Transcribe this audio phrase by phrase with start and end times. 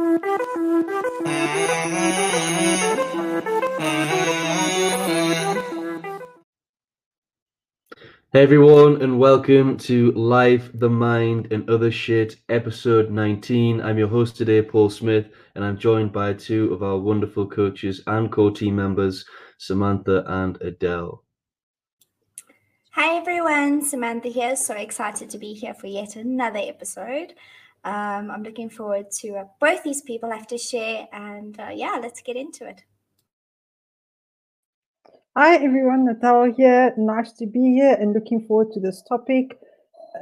[0.00, 0.08] Hey
[8.32, 13.82] everyone, and welcome to Life, the Mind, and Other Shit, episode 19.
[13.82, 18.02] I'm your host today, Paul Smith, and I'm joined by two of our wonderful coaches
[18.06, 19.26] and core team members,
[19.58, 21.22] Samantha and Adele.
[22.92, 24.56] Hi everyone, Samantha here.
[24.56, 27.34] So excited to be here for yet another episode.
[27.82, 31.98] Um, I'm looking forward to uh, both these people have to share, and uh, yeah,
[32.00, 32.82] let's get into it.
[35.36, 36.92] Hi everyone, Natal here.
[36.98, 39.58] Nice to be here and looking forward to this topic.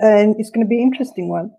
[0.01, 1.51] And it's going to be an interesting one.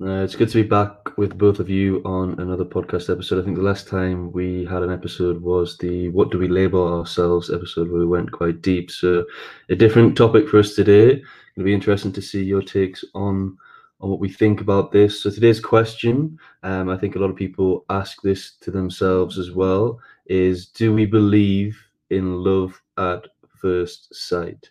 [0.00, 3.40] Uh, it's good to be back with both of you on another podcast episode.
[3.40, 7.00] I think the last time we had an episode was the What Do We Label
[7.00, 8.92] Ourselves episode, where we went quite deep.
[8.92, 9.24] So,
[9.70, 11.20] a different topic for us today.
[11.56, 13.58] It'll be interesting to see your takes on
[14.00, 15.20] on what we think about this.
[15.20, 19.50] So today's question, um, I think a lot of people ask this to themselves as
[19.50, 21.76] well, is do we believe
[22.10, 24.70] in love at first sight?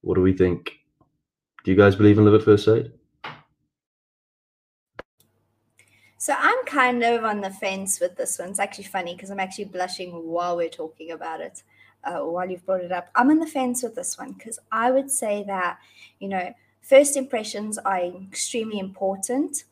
[0.00, 0.72] What do we think?
[1.62, 2.86] Do you guys believe in love at first sight?
[6.24, 8.48] So I'm kind of on the fence with this one.
[8.48, 11.62] It's actually funny because I'm actually blushing while we're talking about it,
[12.02, 13.10] uh, while you've brought it up.
[13.14, 15.78] I'm on the fence with this one because I would say that,
[16.20, 19.64] you know, first impressions are extremely important,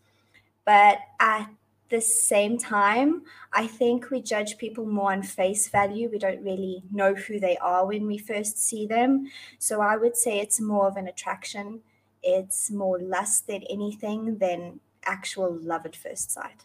[0.67, 1.48] but at
[1.89, 3.22] the same time,
[3.55, 6.11] I think we judge people more on face value.
[6.12, 9.27] We don't really know who they are when we first see them.
[9.59, 11.81] So I would say it's more of an attraction.
[12.22, 16.64] It's more lust than anything than actual love at first sight.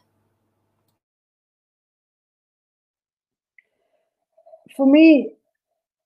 [4.76, 5.34] For me,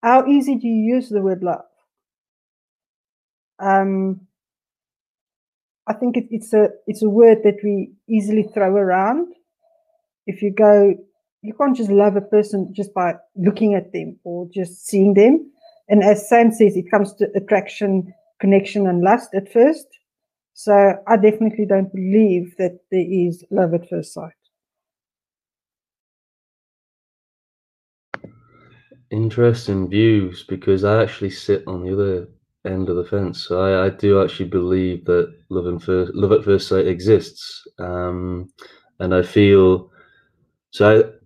[0.02, 1.66] how easy do you use the word love?
[3.60, 4.22] Um,
[5.88, 9.34] I think it, it's a it's a word that we easily throw around.
[10.26, 10.96] If you go,
[11.42, 15.52] you can't just love a person just by looking at them or just seeing them.
[15.90, 19.88] And as Sam says, it comes to attraction, connection, and lust at first.
[20.64, 20.74] So
[21.08, 24.34] I definitely don't believe that there is love at first sight.
[29.12, 32.28] Interesting views because I actually sit on the other
[32.66, 33.46] end of the fence.
[33.46, 37.64] So I, I do actually believe that love and first love at first sight exists,
[37.80, 38.50] um,
[39.00, 39.92] and I feel
[40.72, 41.00] so.
[41.02, 41.21] I,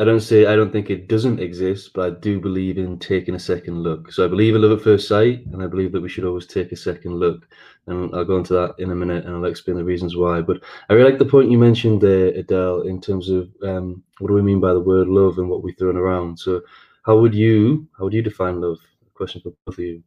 [0.00, 3.34] I don't say I don't think it doesn't exist, but I do believe in taking
[3.34, 4.12] a second look.
[4.12, 6.46] So I believe in love at first sight, and I believe that we should always
[6.46, 7.48] take a second look.
[7.88, 10.40] And I'll go into that in a minute, and I'll explain the reasons why.
[10.40, 14.28] But I really like the point you mentioned there, Adele, in terms of um, what
[14.28, 16.38] do we mean by the word love and what we've thrown around.
[16.38, 16.60] So
[17.02, 18.78] how would you how would you define love?
[19.14, 20.02] Question for both of you.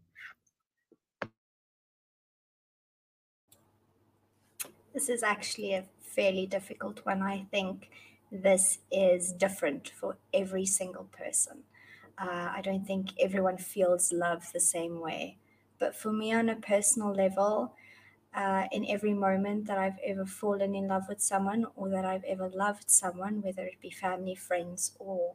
[4.94, 7.22] This is actually a fairly difficult one.
[7.22, 7.90] I think
[8.32, 11.64] this is different for every single person.
[12.18, 15.38] Uh, I don't think everyone feels love the same way.
[15.80, 17.74] But for me, on a personal level,
[18.34, 22.24] uh, in every moment that I've ever fallen in love with someone or that I've
[22.24, 25.34] ever loved someone, whether it be family, friends, or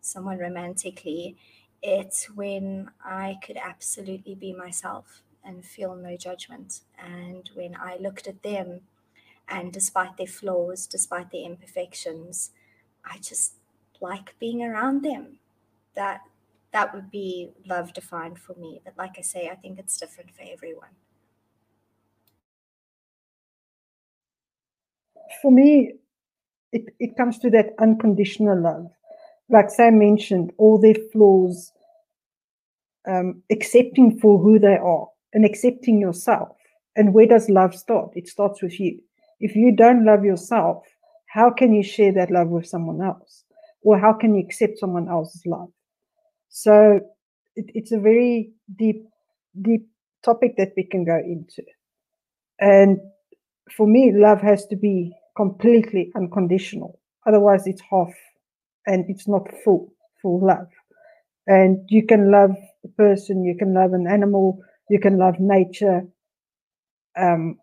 [0.00, 1.36] someone romantically,
[1.82, 6.80] it's when I could absolutely be myself and feel no judgment.
[6.98, 8.82] And when I looked at them
[9.50, 12.50] and despite their flaws, despite their imperfections,
[13.04, 13.54] I just
[14.00, 15.38] like being around them.
[15.94, 16.20] That
[16.72, 18.80] that would be love defined for me.
[18.84, 20.90] But like I say, I think it's different for everyone.
[25.42, 25.94] For me,
[26.72, 28.90] it, it comes to that unconditional love.
[29.48, 31.72] Like Sam mentioned, all their flaws,
[33.06, 36.50] um, accepting for who they are and accepting yourself.
[36.96, 38.12] And where does love start?
[38.14, 39.00] It starts with you
[39.40, 40.84] if you don't love yourself,
[41.26, 43.44] how can you share that love with someone else?
[43.82, 45.68] Or how can you accept someone else's love?
[46.48, 47.00] So
[47.54, 49.04] it, it's a very deep,
[49.60, 49.86] deep
[50.24, 51.62] topic that we can go into.
[52.60, 52.98] And
[53.76, 56.98] for me, love has to be completely unconditional.
[57.26, 58.12] Otherwise, it's half
[58.86, 60.68] and it's not full, full love.
[61.46, 62.50] And you can love
[62.84, 64.58] a person, you can love an animal,
[64.90, 66.02] you can love nature.
[67.16, 67.58] Um,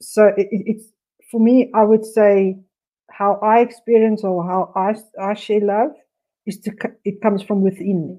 [0.00, 0.84] so it, it's
[1.30, 2.56] for me i would say
[3.10, 5.90] how i experience or how i, I share love
[6.46, 6.72] is to
[7.04, 8.18] it comes from within me.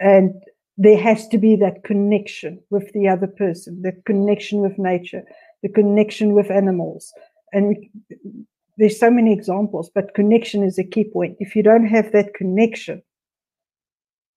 [0.00, 0.34] And
[0.76, 5.22] there has to be that connection with the other person the connection with nature
[5.62, 7.12] the connection with animals.
[7.52, 7.76] And
[8.78, 11.36] there's so many examples but connection is a key point.
[11.38, 13.02] If you don't have that connection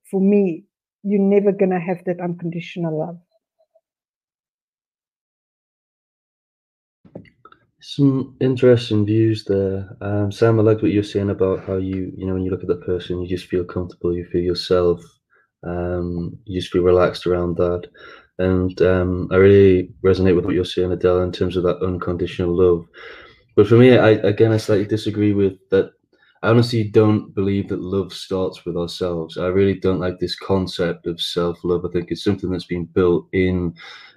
[0.09, 0.65] for me
[1.03, 3.19] you're never to have that unconditional love
[7.83, 9.97] Some interesting views there.
[10.00, 12.62] Um, Sam, I like what you're saying about how you, you know, when you look
[12.62, 15.01] at that person, you just feel comfortable, you feel yourself,
[15.68, 17.89] um, you just feel relaxed around that.
[18.39, 22.56] And um, I really resonate with what you're saying, Adele, in terms of that unconditional
[22.56, 22.85] love.
[23.57, 25.91] But for me, I again, I slightly disagree with that.
[26.41, 29.38] I honestly don't believe that love starts with ourselves.
[29.38, 31.86] I really don't like this concept of self love.
[31.86, 33.75] I think it's something that's been built in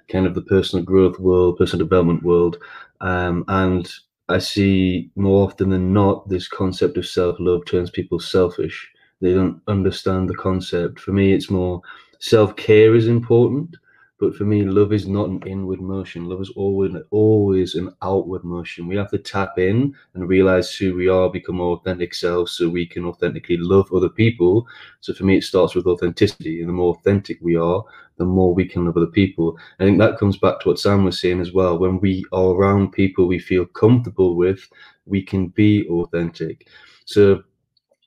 [0.09, 2.57] kind of the personal growth world, personal development world.
[3.01, 3.89] Um, and
[4.29, 8.89] I see more often than not, this concept of self love turns people selfish.
[9.21, 10.99] They don't understand the concept.
[10.99, 11.81] For me, it's more
[12.19, 13.75] self care is important
[14.19, 16.25] but for me, love is not an inward motion.
[16.25, 18.87] Love is always always an outward motion.
[18.87, 22.67] We have to tap in and realize who we are, become our authentic selves, so
[22.67, 24.65] we can authentically love other people.
[25.01, 27.83] So for me, it starts with authenticity, and the more authentic we are,
[28.17, 29.55] the more we can love other people.
[29.79, 31.77] I think that comes back to what Sam was saying as well.
[31.77, 34.67] When we are around people we feel comfortable with,
[35.05, 36.67] we can be authentic.
[37.05, 37.43] So,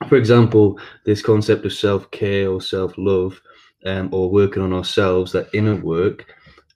[0.09, 3.41] for example, this concept of self care or self love
[3.87, 6.27] um, or working on ourselves, that inner work.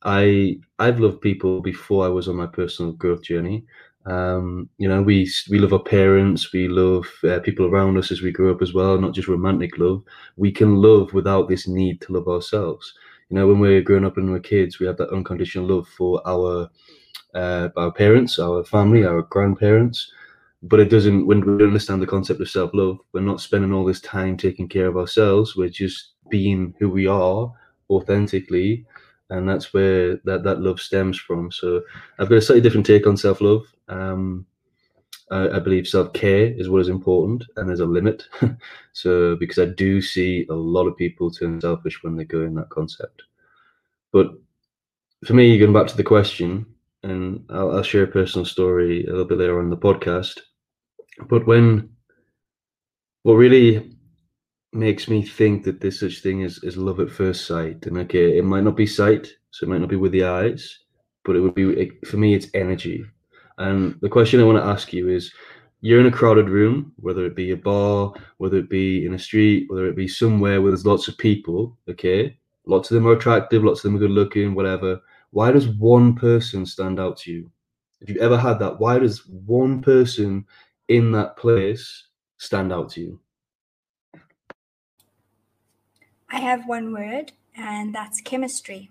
[0.02, 3.64] I I've loved people before I was on my personal growth journey.
[4.06, 8.20] Um, you know, we we love our parents, we love uh, people around us as
[8.20, 10.02] we grow up as well, not just romantic love.
[10.36, 12.92] We can love without this need to love ourselves.
[13.30, 16.20] You know, when we're growing up and we're kids, we have that unconditional love for
[16.26, 16.68] our
[17.34, 20.12] uh, our parents, our family, our grandparents.
[20.62, 21.26] But it doesn't.
[21.26, 24.68] When we understand the concept of self love, we're not spending all this time taking
[24.68, 25.56] care of ourselves.
[25.56, 27.52] We're just being who we are
[27.90, 28.84] authentically
[29.30, 31.50] and that's where that, that love stems from.
[31.50, 31.82] So
[32.18, 33.64] i've got a slightly different take on self-love.
[33.88, 34.46] Um,
[35.30, 38.24] I, I, believe self-care is what is important and there's a limit.
[38.92, 42.54] So because i do see a lot of people turn selfish when they go in
[42.54, 43.22] that concept.
[44.12, 44.34] But
[45.24, 46.66] for me going back to the question
[47.02, 50.40] and I'll, I'll share a personal story a little bit later on in the podcast
[51.28, 51.90] but when
[53.22, 53.93] what really
[54.74, 57.86] makes me think that there's such thing as, as love at first sight.
[57.86, 60.78] And okay, it might not be sight, so it might not be with the eyes,
[61.24, 62.34] but it would be for me.
[62.34, 63.04] It's energy.
[63.58, 65.32] And the question I want to ask you is:
[65.80, 69.18] You're in a crowded room, whether it be a bar, whether it be in a
[69.18, 71.76] street, whether it be somewhere where there's lots of people.
[71.88, 72.36] Okay,
[72.66, 75.00] lots of them are attractive, lots of them are good looking, whatever.
[75.30, 77.50] Why does one person stand out to you?
[78.00, 80.44] If you've ever had that, why does one person
[80.88, 83.20] in that place stand out to you?
[86.34, 88.90] I have one word, and that's chemistry.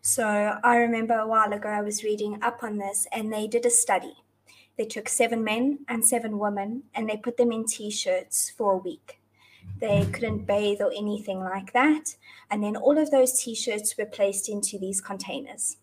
[0.00, 3.66] So I remember a while ago I was reading up on this, and they did
[3.66, 4.14] a study.
[4.78, 8.74] They took seven men and seven women, and they put them in t shirts for
[8.74, 9.18] a week.
[9.80, 12.14] They couldn't bathe or anything like that.
[12.48, 15.78] And then all of those t shirts were placed into these containers.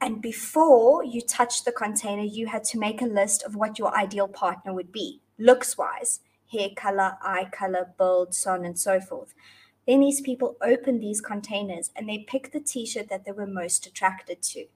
[0.00, 3.94] And before you touched the container, you had to make a list of what your
[3.94, 6.20] ideal partner would be, looks wise
[6.50, 9.34] hair color, eye color, build, so on and so forth.
[9.86, 13.46] Then these people opened these containers and they picked the t shirt that they were
[13.46, 14.66] most attracted to.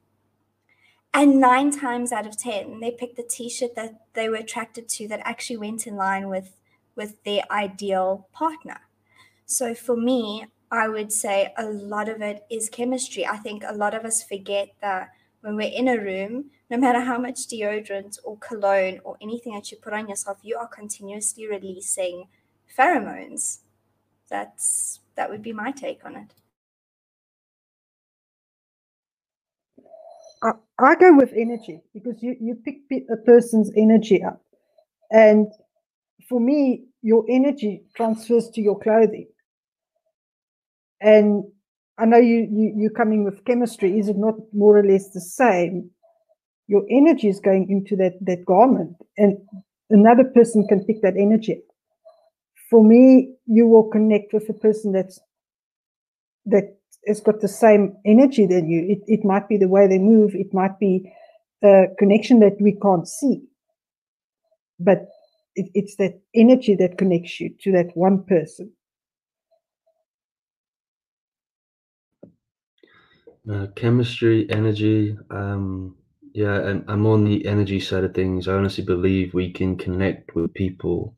[1.13, 4.89] And nine times out of 10, they picked the t shirt that they were attracted
[4.91, 6.57] to that actually went in line with,
[6.97, 8.81] with their ideal partner.
[9.47, 13.25] So for me, I would say a lot of it is chemistry.
[13.25, 15.11] I think a lot of us forget that
[15.43, 19.71] when we're in a room, no matter how much deodorant or cologne or anything that
[19.71, 22.27] you put on yourself, you are continuously releasing
[22.77, 23.59] pheromones
[24.35, 26.31] that's that would be my take on it.
[30.43, 32.79] I, I go with energy because you, you pick
[33.11, 34.43] a person's energy up.
[35.13, 35.47] And
[36.29, 39.29] for me, your energy transfers to your clothing.
[41.01, 41.45] And
[41.97, 43.99] I know you, you you're coming with chemistry.
[44.01, 45.91] Is it not more or less the same?
[46.67, 49.39] Your energy is going into that that garment, and
[49.91, 51.63] another person can pick that energy
[52.71, 55.21] for me, you will connect with a person that's
[56.47, 58.87] that has got the same energy than you.
[58.89, 61.13] It, it might be the way they move, it might be
[61.63, 63.43] a connection that we can't see.
[64.79, 65.09] But
[65.55, 68.73] it, it's that energy that connects you to that one person.
[73.51, 75.95] Uh, chemistry, energy, um,
[76.33, 78.49] yeah, I'm on the energy side of things.
[78.49, 81.15] I honestly believe we can connect with people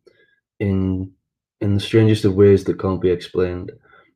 [0.58, 1.12] in
[1.60, 3.72] in the strangest of ways that can't be explained.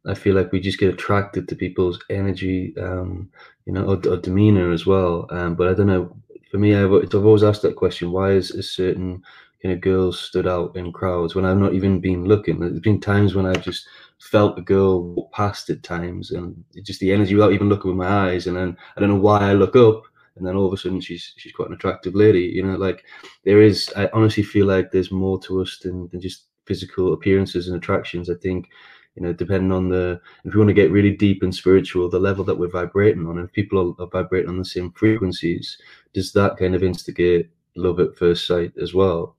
[0.07, 3.29] I feel like we just get attracted to people's energy, um,
[3.67, 5.27] you know, or, or demeanor as well.
[5.31, 6.17] Um, but I don't know.
[6.51, 9.23] For me, I've, I've always asked that question: Why is a certain
[9.63, 12.61] kind of girls stood out in crowds when I've not even been looking?
[12.61, 13.87] There's been times when I've just
[14.19, 17.99] felt a girl walk past at times, and just the energy without even looking with
[17.99, 20.03] my eyes, and then I don't know why I look up,
[20.37, 22.41] and then all of a sudden she's she's quite an attractive lady.
[22.55, 23.05] You know, like
[23.45, 23.93] there is.
[23.97, 28.31] I honestly feel like there's more to us than, than just physical appearances and attractions.
[28.31, 28.69] I think
[29.17, 32.19] you know, depending on the, if you want to get really deep and spiritual, the
[32.19, 35.77] level that we're vibrating on, and if people are, are, vibrating on the same frequencies,
[36.15, 39.37] does that kind of instigate love at first sight as well?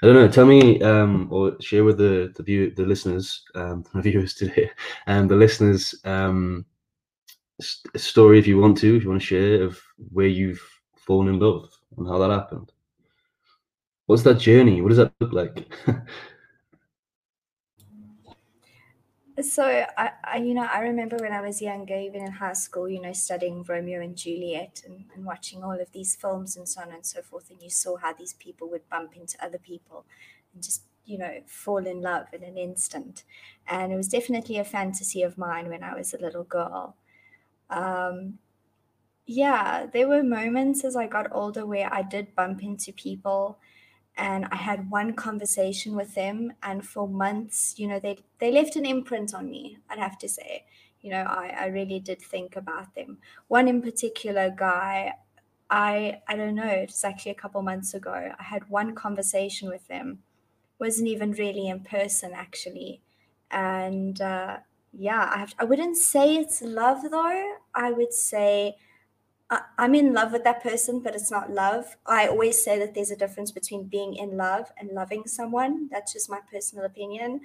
[0.00, 0.28] I don't know.
[0.28, 4.70] Tell me, um, or share with the the view, the listeners, um, the viewers today,
[5.06, 6.64] and the listeners, um,
[7.94, 10.62] a story if you want to, if you want to share of where you've
[10.96, 12.72] fallen in love and how that happened.
[14.06, 14.80] What's that journey?
[14.80, 15.70] What does that look like?
[19.42, 19.64] So
[19.96, 23.00] I, I, you know, I remember when I was younger, even in high school, you
[23.00, 26.90] know, studying Romeo and Juliet and, and watching all of these films and so on
[26.92, 27.50] and so forth.
[27.50, 30.04] And you saw how these people would bump into other people
[30.52, 33.24] and just, you know, fall in love in an instant.
[33.66, 36.96] And it was definitely a fantasy of mine when I was a little girl.
[37.70, 38.38] Um,
[39.26, 43.58] yeah, there were moments as I got older where I did bump into people
[44.16, 48.76] and I had one conversation with them, and for months, you know, they they left
[48.76, 49.78] an imprint on me.
[49.88, 50.66] I'd have to say,
[51.00, 53.18] you know, I I really did think about them.
[53.48, 55.14] One in particular guy,
[55.70, 56.68] I I don't know.
[56.68, 58.32] It's actually a couple months ago.
[58.38, 60.22] I had one conversation with them,
[60.78, 63.02] wasn't even really in person actually,
[63.50, 64.58] and uh,
[64.92, 65.54] yeah, I have.
[65.58, 67.56] I wouldn't say it's love though.
[67.74, 68.76] I would say
[69.50, 71.96] I'm in love with that person, but it's not love.
[72.06, 75.88] I always say that there's a difference between being in love and loving someone.
[75.90, 77.40] That's just my personal opinion.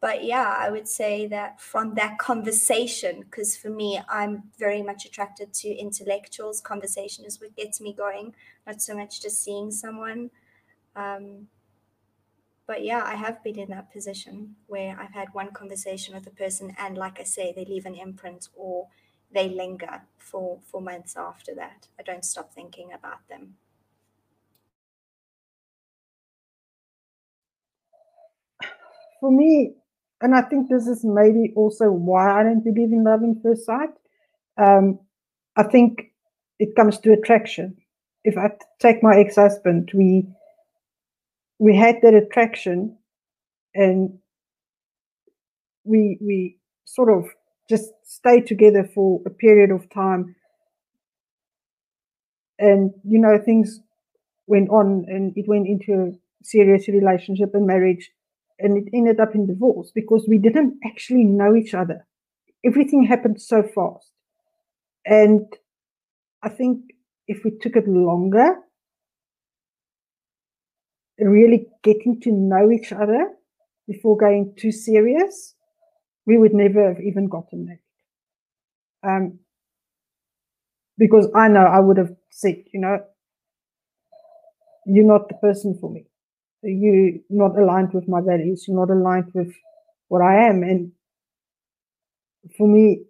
[0.00, 5.04] But yeah, I would say that from that conversation, because for me, I'm very much
[5.04, 6.62] attracted to intellectuals.
[6.62, 8.34] Conversation is what gets me going,
[8.66, 10.30] not so much just seeing someone.
[10.96, 11.48] Um,
[12.66, 16.30] but yeah, I have been in that position where I've had one conversation with a
[16.30, 18.88] person, and like I say, they leave an imprint or
[19.32, 21.88] they linger for, for months after that.
[21.98, 23.54] I don't stop thinking about them.
[29.20, 29.74] For me,
[30.22, 33.66] and I think this is maybe also why I don't believe in love in first
[33.66, 33.90] sight.
[34.56, 34.98] Um,
[35.56, 36.12] I think
[36.58, 37.76] it comes to attraction.
[38.24, 40.26] If I take my ex-husband, we
[41.58, 42.96] we had that attraction,
[43.74, 44.18] and
[45.84, 47.30] we we sort of
[47.70, 50.34] just stay together for a period of time.
[52.58, 53.80] And, you know, things
[54.46, 56.12] went on and it went into a
[56.42, 58.10] serious relationship and marriage.
[58.58, 62.06] And it ended up in divorce because we didn't actually know each other.
[62.66, 64.10] Everything happened so fast.
[65.06, 65.46] And
[66.42, 66.82] I think
[67.26, 68.56] if we took it longer,
[71.18, 73.32] really getting to know each other
[73.86, 75.54] before going too serious,
[76.26, 77.80] we would never have even gotten married.
[79.02, 79.40] Um,
[80.98, 83.00] because I know I would have said, you know,
[84.86, 86.06] you're not the person for me.
[86.62, 88.66] You're not aligned with my values.
[88.68, 89.52] You're not aligned with
[90.08, 90.62] what I am.
[90.62, 90.92] And
[92.56, 93.04] for me,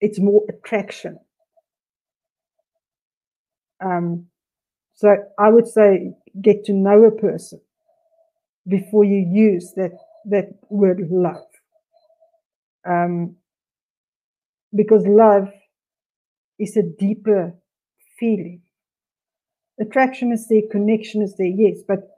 [0.00, 1.18] it's more attraction.
[3.84, 4.26] Um,
[4.94, 7.60] so I would say get to know a person
[8.68, 9.92] before you use that
[10.26, 11.45] that word love
[12.86, 13.36] um,
[14.74, 15.48] because love
[16.58, 17.54] is a deeper
[18.18, 18.62] feeling.
[19.80, 22.08] Attraction is there, connection is there, yes, but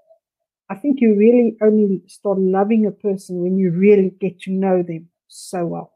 [0.71, 4.83] I think you really only start loving a person when you really get to know
[4.83, 5.93] them so well.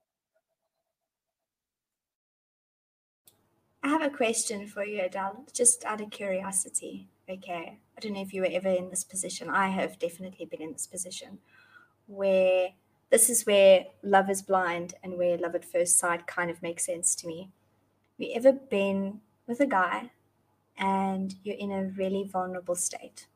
[3.83, 7.09] I have a question for you, Adele, just out of curiosity.
[7.29, 7.79] Okay.
[7.97, 9.51] I don't know if you were ever in this position.
[9.51, 11.39] I have definitely been in this position
[12.07, 12.71] where
[13.13, 16.87] this is where love is blind and where love at first sight kind of makes
[16.87, 17.51] sense to me.
[18.19, 20.11] Have you ever been with a guy
[20.79, 23.27] and you're in a really vulnerable state?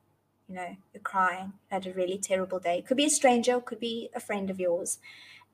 [0.48, 2.78] You know, you're crying, had a really terrible day.
[2.78, 4.98] It could be a stranger, could be a friend of yours,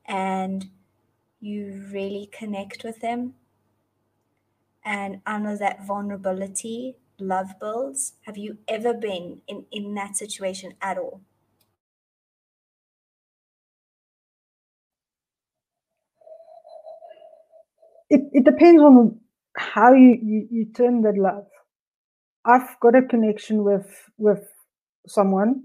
[0.05, 0.69] and
[1.41, 3.33] you really connect with them.
[4.85, 8.13] And under that vulnerability, love builds.
[8.21, 11.19] Have you ever been in, in that situation at all?
[18.13, 19.19] It, it depends on
[19.57, 21.45] how you, you, you turn that love.
[22.45, 24.43] I've got a connection with with
[25.07, 25.63] someone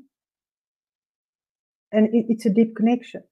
[1.92, 3.22] and it, it's a deep connection.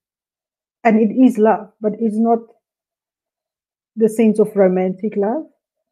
[0.83, 2.39] And it is love, but it's not
[3.95, 5.43] the sense of romantic love,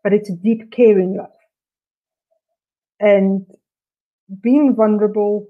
[0.04, 1.32] but it's a deep caring love.
[3.00, 3.46] And
[4.42, 5.48] being vulnerable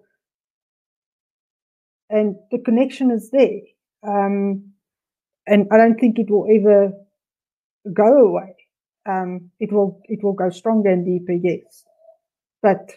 [2.09, 3.61] and the connection is there.
[4.07, 4.71] Um,
[5.47, 6.93] and I don't think it will ever
[7.93, 8.55] go away.
[9.07, 11.85] um, it will it will go stronger and deeper, yes.
[12.61, 12.91] But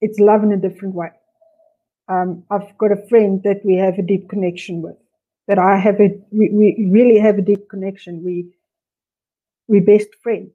[0.00, 1.10] it's love in a different way.
[2.08, 4.96] Um, I've got a friend that we have a deep connection with.
[5.48, 8.24] That I have a we, we really have a deep connection.
[8.24, 8.52] We
[9.68, 10.52] we best friends.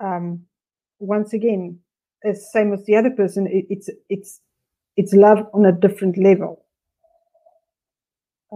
[0.00, 0.46] Um,
[1.00, 1.80] once again,
[2.24, 4.40] as same as the other person, it, it's it's
[4.96, 6.64] it's love on a different level.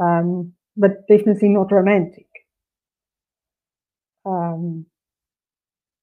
[0.01, 2.27] Um, but definitely not romantic.
[4.25, 4.87] Um,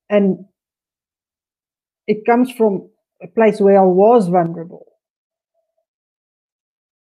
[0.10, 0.46] and
[2.08, 2.89] it comes from
[3.22, 4.86] a place where I was vulnerable.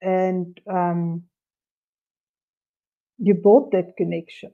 [0.01, 1.23] And um,
[3.17, 4.51] you build that connection.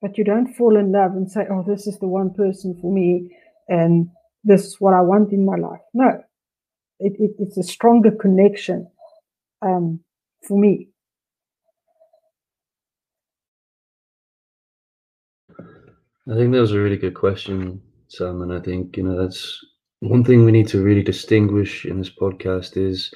[0.00, 2.92] But you don't fall in love and say, oh, this is the one person for
[2.92, 3.36] me
[3.68, 4.08] and
[4.44, 5.80] this is what I want in my life.
[5.92, 6.22] No,
[7.00, 8.90] it, it, it's a stronger connection
[9.62, 10.00] um,
[10.46, 10.90] for me.
[16.30, 18.42] I think that was a really good question, Sam.
[18.42, 19.64] And I think, you know, that's
[20.00, 23.10] one thing we need to really distinguish in this podcast is,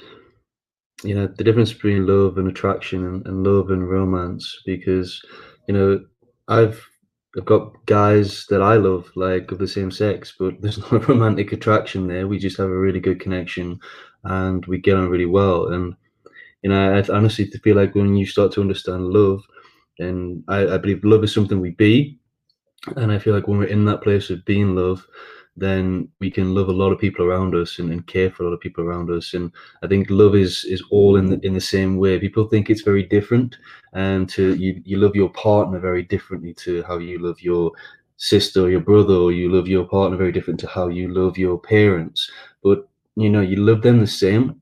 [1.03, 4.61] you know, the difference between love and attraction and, and love and romance.
[4.65, 5.21] Because,
[5.67, 6.03] you know,
[6.47, 6.83] I've
[7.37, 11.51] I've got guys that I love, like of the same sex, but there's no romantic
[11.51, 12.27] attraction there.
[12.27, 13.79] We just have a really good connection,
[14.23, 15.67] and we get on really well.
[15.67, 15.93] And
[16.63, 19.43] you know, I honestly feel like when you start to understand love,
[19.99, 22.19] and I, I believe love is something we be,
[22.95, 25.05] and I feel like when we're in that place of being love,
[25.55, 28.47] then we can love a lot of people around us and, and, care for a
[28.47, 29.35] lot of people around us.
[29.35, 29.51] And
[29.83, 32.19] I think love is is all in the, in the same way.
[32.19, 33.57] People think it's very different,
[33.93, 37.71] and to you you love your partner very differently to how you love your
[38.17, 41.37] sister or your brother, or you love your partner very different to how you love
[41.37, 42.29] your parents.
[42.63, 44.59] But you know you love them the same,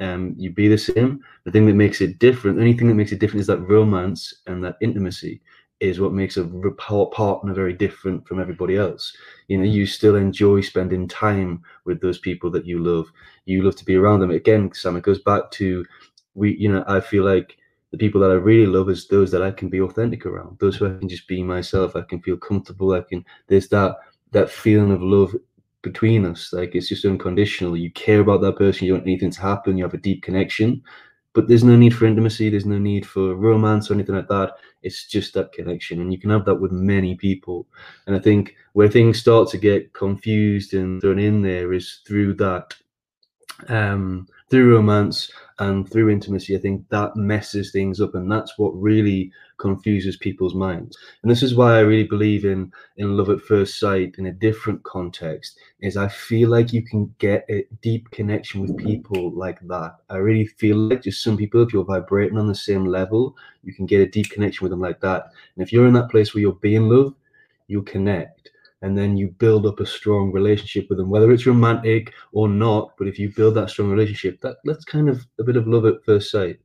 [0.00, 1.20] um, you be the same.
[1.44, 3.60] The thing that makes it different, the only thing that makes it different is that
[3.60, 5.40] romance and that intimacy
[5.80, 9.16] is what makes a partner very different from everybody else.
[9.46, 13.06] You know, you still enjoy spending time with those people that you love.
[13.44, 14.30] You love to be around them.
[14.30, 15.84] Again, Sam, it goes back to
[16.34, 16.56] we.
[16.56, 17.58] You know, I feel like
[17.92, 20.58] the people that I really love is those that I can be authentic around.
[20.58, 21.94] Those who I can just be myself.
[21.94, 22.92] I can feel comfortable.
[22.92, 23.24] I can.
[23.46, 23.96] There's that
[24.32, 25.34] that feeling of love
[25.82, 26.52] between us.
[26.52, 27.76] Like it's just unconditional.
[27.76, 28.86] You care about that person.
[28.86, 29.78] You don't want anything to happen.
[29.78, 30.82] You have a deep connection
[31.34, 34.54] but there's no need for intimacy there's no need for romance or anything like that.
[34.82, 37.66] It's just that connection and you can have that with many people.
[38.06, 42.34] And i think where things start to get confused and thrown in there is through
[42.34, 42.74] that
[43.68, 48.70] um through romance and through intimacy i think that messes things up and that's what
[48.70, 50.96] really confuses people's minds.
[51.22, 54.32] And this is why i really believe in in love at first sight in a
[54.32, 59.60] different context is i feel like you can get a deep connection with people like
[59.68, 59.96] that.
[60.08, 63.74] I really feel like just some people if you're vibrating on the same level you
[63.74, 65.24] can get a deep connection with them like that.
[65.56, 67.16] And if you're in that place where you're being loved
[67.66, 68.50] you'll connect
[68.82, 72.92] and then you build up a strong relationship with them, whether it's romantic or not.
[72.96, 75.84] But if you build that strong relationship, that that's kind of a bit of love
[75.84, 76.60] at first sight.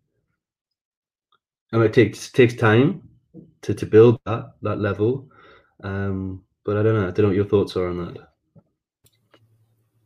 [1.71, 3.01] And it takes takes time
[3.63, 5.27] to, to build that that level.
[5.83, 7.07] Um, but I don't know.
[7.07, 8.29] I don't know what your thoughts are on that.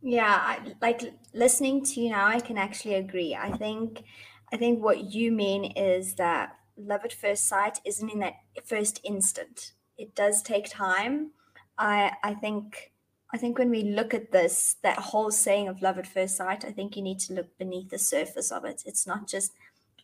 [0.00, 1.02] Yeah, I, like
[1.34, 3.34] listening to you now, I can actually agree.
[3.34, 4.04] I think,
[4.52, 9.00] I think what you mean is that love at first sight isn't in that first
[9.04, 9.72] instant.
[9.96, 11.32] It does take time,
[11.78, 12.92] I I think
[13.32, 16.64] I think when we look at this, that whole saying of love at first sight,
[16.64, 18.82] I think you need to look beneath the surface of it.
[18.86, 19.52] It's not just,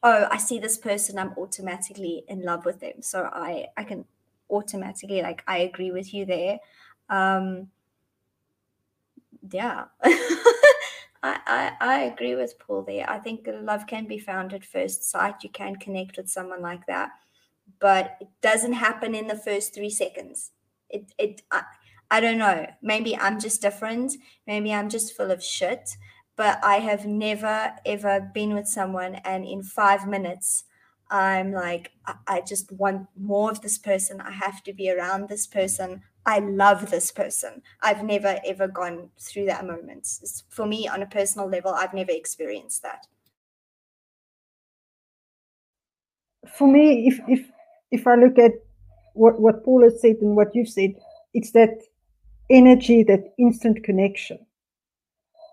[0.02, 3.00] oh, I see this person, I'm automatically in love with them.
[3.02, 4.04] So I I can
[4.50, 6.58] automatically like I agree with you there.
[7.08, 7.68] Um
[9.50, 9.84] yeah.
[11.26, 13.08] I, I, I agree with Paul there.
[13.08, 15.42] I think love can be found at first sight.
[15.42, 17.10] You can connect with someone like that,
[17.80, 20.50] but it doesn't happen in the first three seconds
[20.94, 21.62] it it I,
[22.10, 22.66] I don't know.
[22.82, 24.14] Maybe i'm just different.
[24.46, 25.90] Maybe i'm just full of shit.
[26.36, 30.64] But i have never ever been with someone and in five minutes
[31.10, 34.20] i'm like I, I just want more of this person.
[34.20, 36.02] I have to be around this person.
[36.26, 37.62] I love this person.
[37.82, 40.00] I've never ever gone through that moment.
[40.22, 43.06] It's, for me on a personal level i've never experienced that.
[46.56, 47.50] For me if if
[47.90, 48.52] if i look at
[49.14, 50.94] what, what Paul has said and what you've said,
[51.34, 51.80] it's that
[52.50, 54.38] energy, that instant connection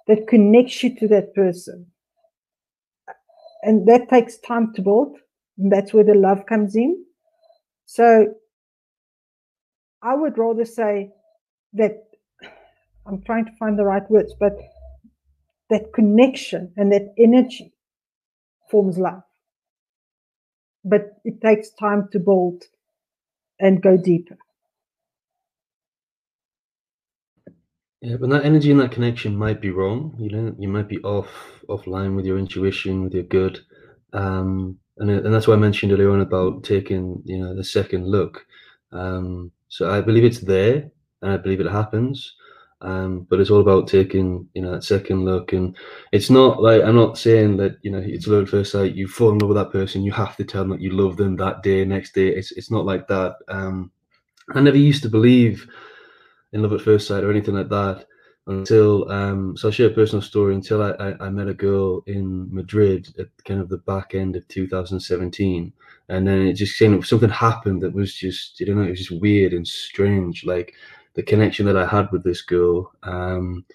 [0.08, 1.88] that connects you to that person.
[3.64, 5.18] And that takes time to build.
[5.58, 7.06] That's where the love comes in.
[7.86, 8.34] So
[10.04, 11.12] I would rather say
[11.74, 12.04] that
[13.06, 14.58] I'm trying to find the right words, but
[15.70, 17.74] that connection and that energy
[18.70, 19.24] forms love.
[20.84, 22.64] but it takes time to build
[23.62, 24.38] and go deeper.
[28.02, 30.16] Yeah, but that energy and that connection might be wrong.
[30.20, 31.30] You know, you might be off
[31.70, 33.60] offline with your intuition, with your good,
[34.14, 38.08] um, and and that's why I mentioned earlier on about taking you know the second
[38.08, 38.46] look.
[38.94, 42.36] Um, so I believe it's there, and I believe it happens.
[42.82, 45.76] Um, but it's all about taking you know that second look, and
[46.12, 48.96] it's not like I'm not saying that you know it's love at first sight.
[48.96, 51.18] You fall in love with that person, you have to tell them that you love
[51.18, 52.28] them that day, next day.
[52.30, 53.36] It's it's not like that.
[53.48, 53.92] Um,
[54.54, 55.68] I never used to believe
[56.54, 58.06] in love at first sight or anything like that
[58.48, 62.02] until um, so I'll share a personal story until I, I, I, met a girl
[62.08, 65.72] in Madrid at kind of the back end of 2017
[66.10, 69.22] and then it just of something happened that was just you know it was just
[69.22, 70.74] weird and strange like
[71.16, 73.66] the connection that I had with this girl um,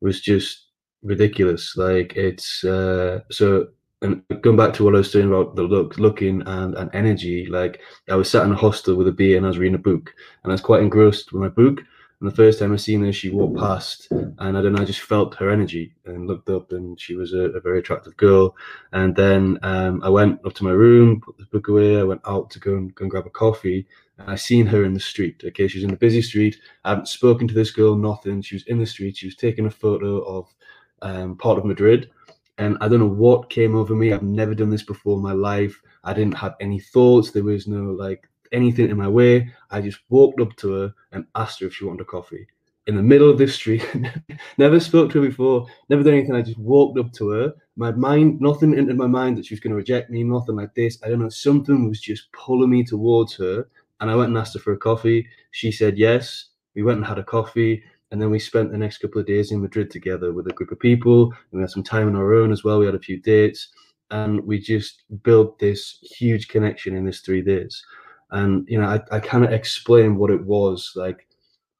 [0.00, 0.64] was just
[1.02, 3.68] ridiculous like it's uh, so
[4.02, 7.46] and going back to what I was saying about the look, looking and, and energy,
[7.46, 9.78] like I was sat in a hostel with a beer and I was reading a
[9.78, 11.80] book, and I was quite engrossed with my book.
[12.20, 14.86] And the first time I seen her, she walked past, and I don't know, I
[14.86, 18.56] just felt her energy and looked up, and she was a, a very attractive girl.
[18.92, 21.98] And then um, I went up to my room, put the book away.
[21.98, 23.86] I went out to go and, go and grab a coffee,
[24.18, 25.42] and I seen her in the street.
[25.44, 26.58] Okay, she was in a busy street.
[26.84, 28.42] I haven't spoken to this girl, nothing.
[28.42, 29.16] She was in the street.
[29.16, 30.54] She was taking a photo of
[31.02, 32.10] um, part of Madrid,
[32.58, 34.12] and I don't know what came over me.
[34.12, 35.80] I've never done this before in my life.
[36.04, 37.30] I didn't have any thoughts.
[37.30, 39.52] There was no like anything in my way.
[39.70, 42.46] I just walked up to her and asked her if she wanted a coffee
[42.86, 43.84] in the middle of this street.
[44.58, 46.34] never spoke to her before, never done anything.
[46.34, 47.54] I just walked up to her.
[47.76, 50.74] My mind, nothing entered my mind that she was going to reject me, nothing like
[50.74, 50.98] this.
[51.04, 51.28] I don't know.
[51.28, 53.66] Something was just pulling me towards her.
[54.00, 55.26] And I went and asked her for a coffee.
[55.52, 56.46] She said yes.
[56.74, 57.82] We went and had a coffee.
[58.10, 60.70] And then we spent the next couple of days in Madrid together with a group
[60.70, 61.32] of people.
[61.50, 62.78] we had some time on our own as well.
[62.78, 63.68] We had a few dates.
[64.10, 67.84] And we just built this huge connection in this three days
[68.30, 71.26] and you know I, I cannot explain what it was like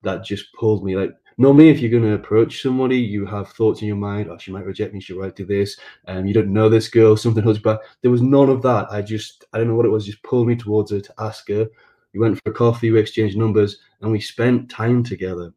[0.02, 3.82] that just pulled me like normally if you're going to approach somebody you have thoughts
[3.82, 6.34] in your mind oh she might reject me she might do this and um, you
[6.34, 9.58] don't know this girl something holds back there was none of that i just i
[9.58, 11.66] don't know what it was just pulled me towards her to ask her
[12.16, 15.52] we went for coffee we exchanged numbers and we spent time together.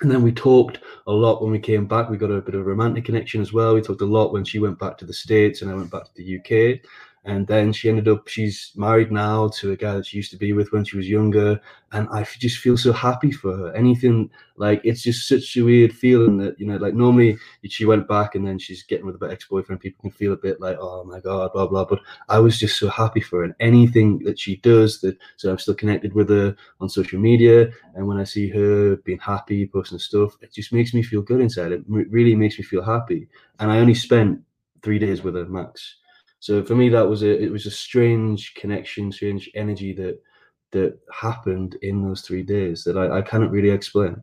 [0.00, 2.08] And then we talked a lot when we came back.
[2.08, 3.74] We got a bit of a romantic connection as well.
[3.74, 6.04] We talked a lot when she went back to the states and i went back
[6.04, 6.80] to the uk
[7.28, 10.38] and then she ended up she's married now to a guy that she used to
[10.38, 11.60] be with when she was younger.
[11.92, 13.76] And i just feel so happy for her.
[13.76, 17.36] Anything like it's just such a weird feeling that you know like normally
[17.66, 19.78] she went back and then she's getting with a ex-boyfriend.
[19.78, 21.84] People can feel a bit like oh my god blah blah.
[21.84, 23.44] But i was just so happy for her.
[23.44, 27.68] And anything that she does that so i'm still connected with her on social media.
[27.94, 31.42] And when i see her being happy posting stuff it just makes me feel good
[31.42, 31.72] inside.
[31.72, 33.28] It really makes me feel happy.
[33.58, 34.40] And i only spent
[34.82, 35.96] three days with her max
[36.40, 40.22] so for me, that was a it was a strange connection, strange energy that
[40.70, 44.22] that happened in those three days that I, I cannot really explain.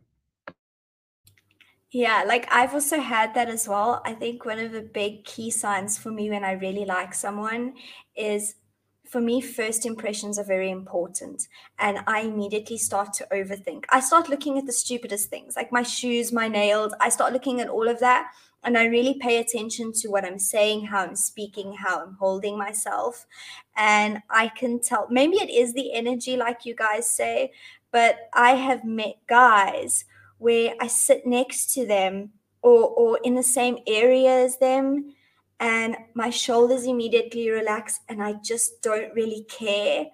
[1.90, 4.02] Yeah, like I've also had that as well.
[4.04, 7.74] I think one of the big key signs for me when I really like someone
[8.14, 8.56] is
[9.08, 11.46] for me, first impressions are very important.
[11.78, 13.84] And I immediately start to overthink.
[13.90, 16.92] I start looking at the stupidest things, like my shoes, my nails.
[17.00, 18.32] I start looking at all of that
[18.64, 22.58] and I really pay attention to what I'm saying, how I'm speaking, how I'm holding
[22.58, 23.26] myself.
[23.76, 27.52] And I can tell maybe it is the energy, like you guys say,
[27.92, 30.04] but I have met guys
[30.38, 32.30] where I sit next to them
[32.62, 35.14] or, or in the same area as them,
[35.60, 40.06] and my shoulders immediately relax, and I just don't really care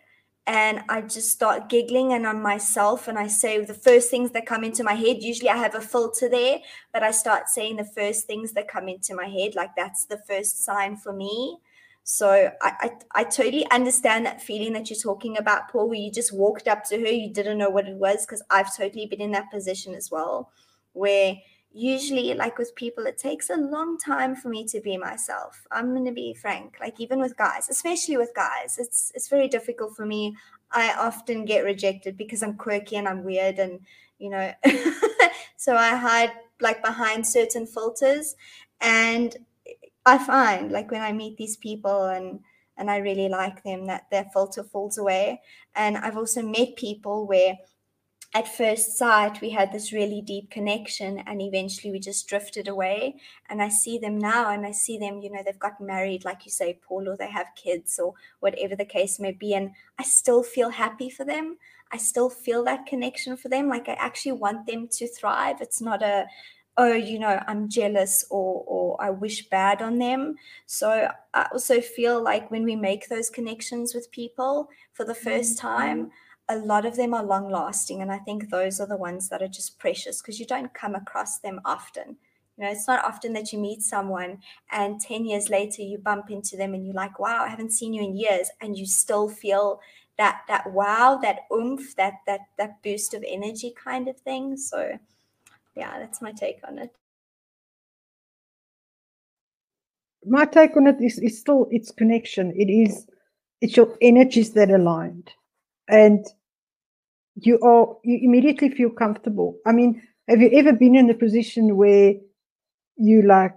[0.47, 4.47] and I just start giggling and on myself and I say the first things that
[4.47, 5.23] come into my head.
[5.23, 6.59] Usually I have a filter there,
[6.93, 9.55] but I start saying the first things that come into my head.
[9.55, 11.59] Like that's the first sign for me.
[12.05, 16.11] So I, I, I totally understand that feeling that you're talking about, Paul, where you
[16.11, 19.21] just walked up to her, you didn't know what it was, because I've totally been
[19.21, 20.51] in that position as well,
[20.95, 21.37] where
[21.75, 25.67] usually like with people it takes a long time for me to be myself.
[25.71, 29.49] I'm going to be frank like even with guys especially with guys it's it's very
[29.49, 30.37] difficult for me.
[30.71, 33.81] I often get rejected because i'm quirky and i'm weird and
[34.19, 34.53] you know
[35.57, 38.37] so i hide like behind certain filters
[38.81, 39.37] and
[40.07, 42.41] i find like when i meet these people and
[42.77, 45.41] and i really like them that their filter falls away.
[45.75, 47.57] And i've also met people where
[48.35, 53.17] at first sight, we had this really deep connection, and eventually we just drifted away.
[53.51, 56.47] And I see them now, and I see them, you know, they've gotten married, like
[56.47, 59.53] you say, Paul, or they have kids, or whatever the case may be.
[59.55, 61.59] And I still feel happy for them.
[61.93, 63.69] I still feel that connection for them.
[63.69, 65.61] Like I actually want them to thrive.
[65.61, 66.25] It's not a,
[66.79, 70.37] oh, you know, I'm jealous or or I wish bad on them.
[70.65, 75.59] So I also feel like when we make those connections with people for the 1st
[75.59, 75.67] Mm-hmm.
[75.67, 76.11] time,
[76.53, 78.03] a lot of them are long lasting.
[78.03, 80.95] And I think those are the ones that are just precious because you don't come
[80.95, 82.17] across them often.
[82.57, 84.39] You know, it's not often that you meet someone
[84.71, 87.95] and 10 years later you bump into them and you're like, wow, I haven't seen
[87.95, 88.51] you in years.
[88.61, 89.81] And you still feel
[90.19, 94.57] that that wow, that oomph, that that that boost of energy kind of thing.
[94.57, 94.99] So
[95.75, 96.91] yeah, that's my take on it.
[100.25, 102.53] My take on it is, is still its connection.
[102.55, 103.07] It is
[103.63, 105.31] it's your energies that aligned.
[105.89, 106.27] And
[107.37, 109.57] you are you immediately feel comfortable.
[109.67, 112.15] I mean, have you ever been in a position where
[112.97, 113.55] you like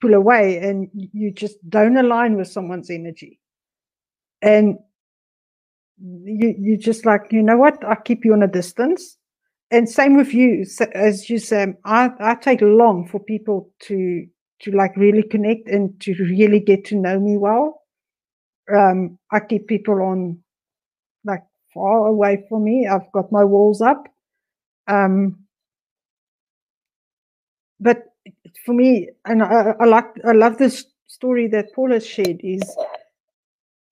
[0.00, 3.40] pull away and you just don't align with someone's energy?
[4.42, 4.78] And
[5.98, 9.16] you you just like, you know what, I keep you on a distance.
[9.70, 11.76] And same with you, as you Sam.
[11.84, 14.26] I, I take long for people to
[14.60, 17.82] to like really connect and to really get to know me well.
[18.74, 20.38] Um, I keep people on
[21.76, 22.88] far away from me.
[22.88, 24.08] I've got my walls up.
[24.88, 25.38] Um,
[27.78, 27.98] but
[28.64, 32.40] for me, and I, I like, I love this story that Paula shared.
[32.42, 32.64] Is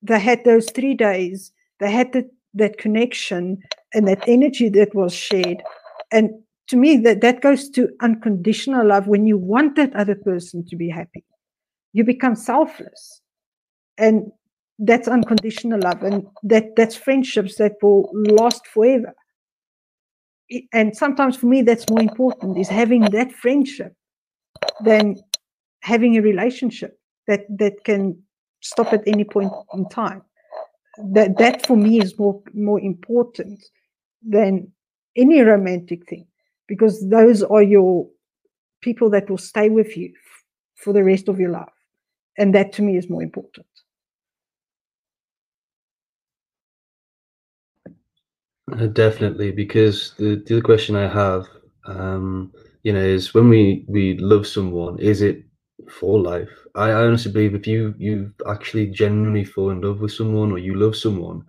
[0.02, 1.52] they had those three days.
[1.80, 5.62] They had that that connection and that energy that was shared,
[6.10, 6.30] and
[6.68, 9.06] to me, that that goes to unconditional love.
[9.06, 11.24] When you want that other person to be happy,
[11.92, 13.20] you become selfless,
[13.98, 14.32] and
[14.78, 19.14] that's unconditional love, and that that's friendships that will last forever.
[20.72, 23.94] And sometimes for me, that's more important: is having that friendship
[24.84, 25.16] than
[25.80, 28.22] having a relationship that that can
[28.60, 30.22] stop at any point in time.
[31.12, 33.64] That that for me is more more important
[34.22, 34.72] than
[35.16, 36.26] any romantic thing,
[36.66, 38.08] because those are your
[38.80, 40.12] people that will stay with you
[40.76, 41.72] for the rest of your life,
[42.38, 43.66] and that to me is more important.
[48.72, 51.46] Uh, Definitely, because the, the other question I have,
[51.86, 55.44] um, you know, is when we we love someone, is it
[55.90, 56.48] for life?
[56.74, 60.58] I, I honestly believe if you you actually genuinely fall in love with someone or
[60.58, 61.44] you love someone,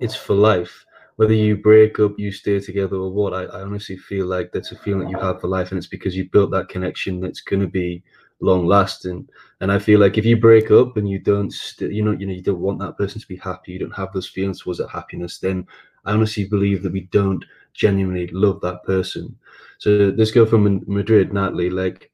[0.00, 0.84] it's for life.
[1.16, 4.72] Whether you break up, you stay together, or what, I, I honestly feel like that's
[4.72, 7.42] a feeling that you have for life, and it's because you built that connection that's
[7.42, 8.02] going to be
[8.40, 9.28] long lasting.
[9.60, 12.26] And I feel like if you break up and you don't, st- you know, you
[12.26, 14.78] know, you don't want that person to be happy, you don't have those feelings towards
[14.78, 15.66] that happiness, then
[16.04, 19.36] I honestly believe that we don't genuinely love that person.
[19.78, 22.10] So this girl from Madrid, Natalie, like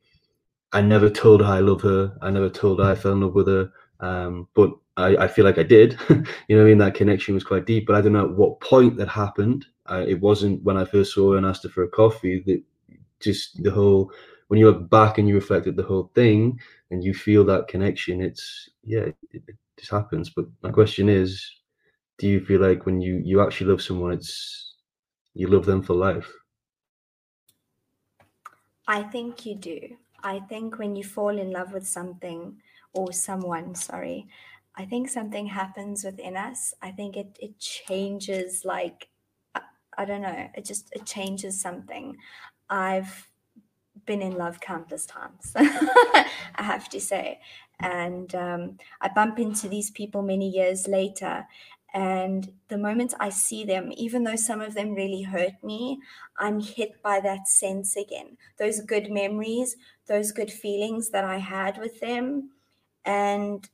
[0.72, 2.16] I never told her I love her.
[2.22, 3.70] I never told her I fell in love with her.
[4.00, 5.98] Um, but I, I feel like I did.
[6.48, 6.78] you know I mean?
[6.78, 9.66] That connection was quite deep, but I don't know at what point that happened.
[9.86, 12.42] Uh, it wasn't when I first saw her and asked her for a coffee.
[12.46, 12.62] That
[13.20, 14.10] just the whole
[14.48, 16.58] when you look back and you reflect at the whole thing
[16.90, 20.30] and you feel that connection, it's yeah, it, it just happens.
[20.30, 21.50] But my question is,
[22.18, 24.76] do you feel like when you you actually love someone, it's
[25.34, 26.32] you love them for life?
[28.86, 29.96] I think you do.
[30.22, 32.60] I think when you fall in love with something
[32.92, 34.28] or someone, sorry,
[34.74, 36.74] I think something happens within us.
[36.82, 39.08] I think it it changes like
[39.54, 39.62] I,
[39.96, 42.16] I don't know, it just it changes something.
[42.68, 43.28] I've
[44.06, 47.40] been in love countless times, I have to say.
[47.80, 51.46] And um, I bump into these people many years later.
[51.94, 55.98] And the moment I see them, even though some of them really hurt me,
[56.38, 58.36] I'm hit by that sense again.
[58.58, 62.50] Those good memories, those good feelings that I had with them.
[63.04, 63.66] And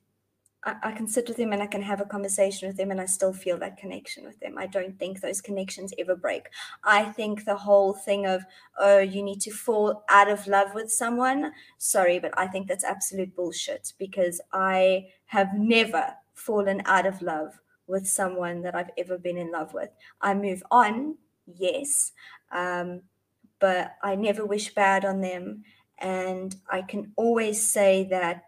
[0.65, 3.01] I, I can sit with them and I can have a conversation with them and
[3.01, 4.57] I still feel that connection with them.
[4.57, 6.49] I don't think those connections ever break.
[6.85, 8.45] I think the whole thing of,
[8.79, 12.85] oh, you need to fall out of love with someone, sorry, but I think that's
[12.85, 19.19] absolute bullshit because I have never fallen out of love with someone that I've ever
[19.19, 19.91] been in love with.
[20.21, 21.17] I move on,
[21.47, 22.13] yes,
[22.51, 23.03] um,
[23.59, 25.65] but I never wish bad on them.
[25.99, 28.45] And I can always say that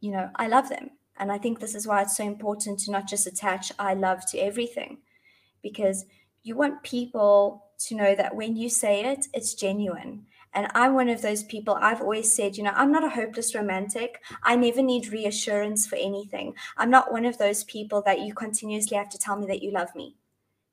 [0.00, 0.90] you know, I love them.
[1.18, 4.24] And I think this is why it's so important to not just attach I love
[4.30, 4.98] to everything,
[5.62, 6.06] because
[6.42, 10.26] you want people to know that when you say it, it's genuine.
[10.52, 13.54] And I'm one of those people, I've always said, you know, I'm not a hopeless
[13.54, 14.20] romantic.
[14.42, 16.54] I never need reassurance for anything.
[16.76, 19.70] I'm not one of those people that you continuously have to tell me that you
[19.70, 20.16] love me.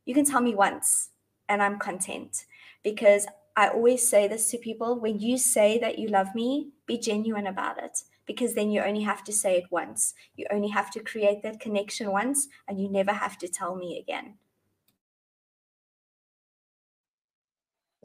[0.06, 1.10] You can tell me once
[1.50, 2.46] and I'm content
[2.84, 6.98] because I always say this to people when you say that you love me, be
[6.98, 10.14] genuine about it because then you only have to say it once.
[10.36, 14.00] You only have to create that connection once and you never have to tell me
[14.00, 14.36] again.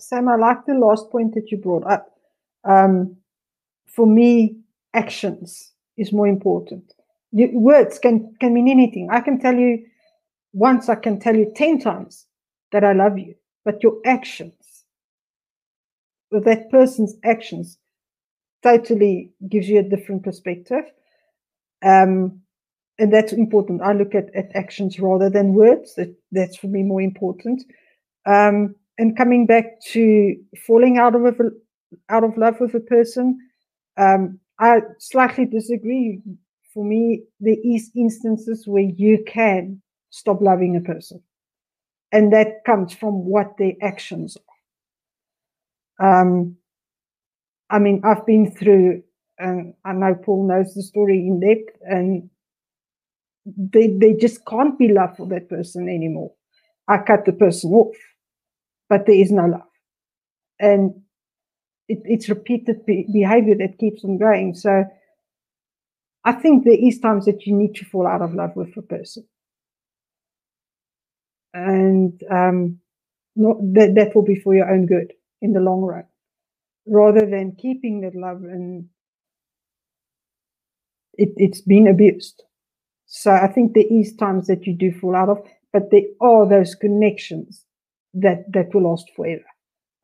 [0.03, 2.11] Sam, I like the last point that you brought up.
[2.65, 3.17] Um,
[3.87, 4.57] for me,
[4.95, 6.93] actions is more important.
[7.33, 9.09] Words can can mean anything.
[9.11, 9.87] I can tell you
[10.53, 12.27] once, I can tell you ten times
[12.73, 13.35] that I love you,
[13.65, 14.85] but your actions,
[16.31, 17.79] that person's actions,
[18.63, 20.85] totally gives you a different perspective.
[21.83, 22.41] Um,
[22.99, 23.83] and that's important.
[23.83, 25.95] I look at, at actions rather than words.
[25.95, 27.63] That, that's for me more important.
[28.27, 31.33] Um, and coming back to falling out of a,
[32.09, 33.39] out of love with a person,
[33.97, 36.21] um, I slightly disagree.
[36.73, 41.23] For me, there is instances where you can stop loving a person,
[42.13, 44.37] and that comes from what their actions
[46.01, 46.23] are.
[46.23, 46.57] Um,
[47.71, 49.03] I mean, I've been through,
[49.39, 52.31] and I know Paul knows the story in depth, and
[53.47, 56.33] they they just can't be love for that person anymore.
[56.89, 57.97] I cut the person off,
[58.93, 59.71] but there is no love,
[60.61, 60.93] and
[61.89, 64.55] it, it's repeated be- behavior that keeps on going.
[64.55, 64.85] So
[66.25, 68.83] I think there is times that you need to fall out of love with a
[68.83, 69.27] person,
[71.55, 72.81] and um,
[73.37, 76.07] not that that will be for your own good in the long run,
[76.87, 78.87] rather than keeping that love and
[81.15, 82.43] it, it's been abused.
[83.07, 85.39] So I think there is times that you do fall out of,
[85.73, 87.65] but there are those connections
[88.15, 89.45] that that will last forever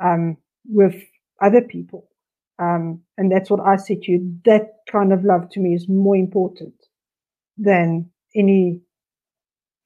[0.01, 0.95] um, with
[1.43, 2.09] other people.
[2.59, 4.37] Um, and that's what I said to you.
[4.45, 6.75] That kind of love to me is more important
[7.57, 8.81] than any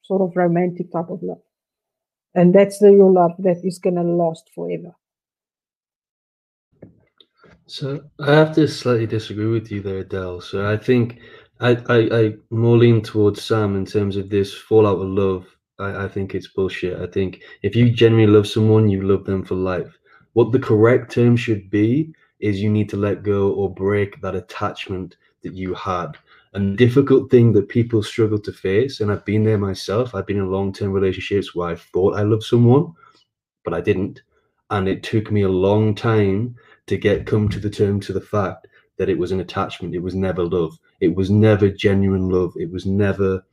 [0.03, 1.41] sort of romantic type of love.
[2.35, 4.95] And that's the real love that is going to last forever.
[7.67, 10.41] So I have to slightly disagree with you there, Adele.
[10.41, 11.19] So I think
[11.59, 15.52] I, I, I more lean towards Sam in terms of this fallout of love.
[15.79, 16.99] I, I think it's bullshit.
[16.99, 19.97] I think if you genuinely love someone, you love them for life.
[20.33, 24.35] What the correct term should be is you need to let go or break that
[24.35, 26.17] attachment that you had.
[26.53, 30.37] The difficult thing that people struggle to face, and I've been there myself, I've been
[30.37, 32.93] in long term relationships where I thought I loved someone,
[33.65, 34.21] but I didn't.
[34.69, 36.55] And it took me a long time
[36.87, 39.95] to get come to the term to the fact that it was an attachment.
[39.95, 40.77] It was never love.
[40.99, 42.53] It was never genuine love.
[42.55, 43.43] It was never,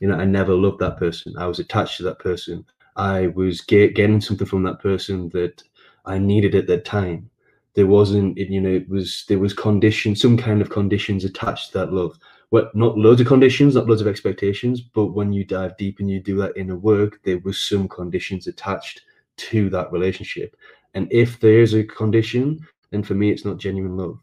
[0.00, 1.34] you know, I never loved that person.
[1.38, 2.64] I was attached to that person.
[2.96, 5.62] I was get, getting something from that person that
[6.04, 7.30] I needed at that time.
[7.74, 11.78] There wasn't, you know, it was there was conditions, some kind of conditions attached to
[11.78, 12.18] that love.
[12.50, 16.10] Well, not loads of conditions, not loads of expectations, but when you dive deep and
[16.10, 19.02] you do that inner work, there was some conditions attached
[19.36, 20.56] to that relationship.
[20.94, 24.18] And if there is a condition, then for me, it's not genuine love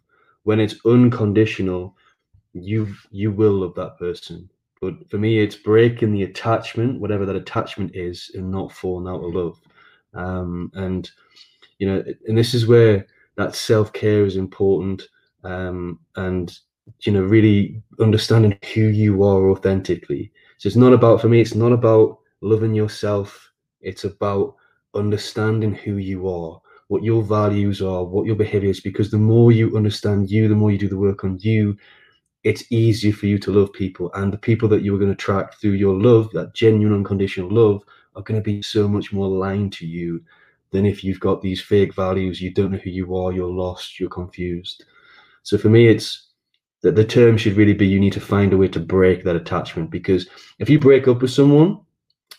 [0.45, 1.95] when it's unconditional,
[2.53, 4.49] you you will love that person.
[4.85, 9.23] But for me, it's breaking the attachment, whatever that attachment is, and not falling out
[9.23, 9.59] of love.
[10.13, 11.09] Um, and
[11.79, 13.05] you know, and this is where
[13.37, 15.03] that self care is important.
[15.43, 16.57] Um, and
[17.01, 20.31] you know, really understanding who you are authentically.
[20.57, 21.41] So it's not about for me.
[21.41, 23.51] It's not about loving yourself.
[23.81, 24.55] It's about
[24.93, 28.79] understanding who you are what your values are, what your behaviors.
[28.79, 31.75] because the more you understand you, the more you do the work on you,
[32.45, 34.11] it's easier for you to love people.
[34.13, 37.83] And the people that you're going to attract through your love, that genuine unconditional love,
[38.15, 40.23] are going to be so much more aligned to you
[40.71, 43.99] than if you've got these fake values, you don't know who you are, you're lost,
[43.99, 44.85] you're confused.
[45.41, 46.27] So for me, it's
[46.83, 49.35] that the term should really be you need to find a way to break that
[49.35, 50.27] attachment because
[50.59, 51.79] if you break up with someone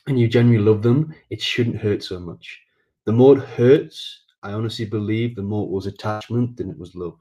[0.07, 2.61] and you genuinely love them, it shouldn't hurt so much.
[3.07, 6.95] The more it hurts, I honestly believe the more it was attachment than it was
[6.95, 7.19] love.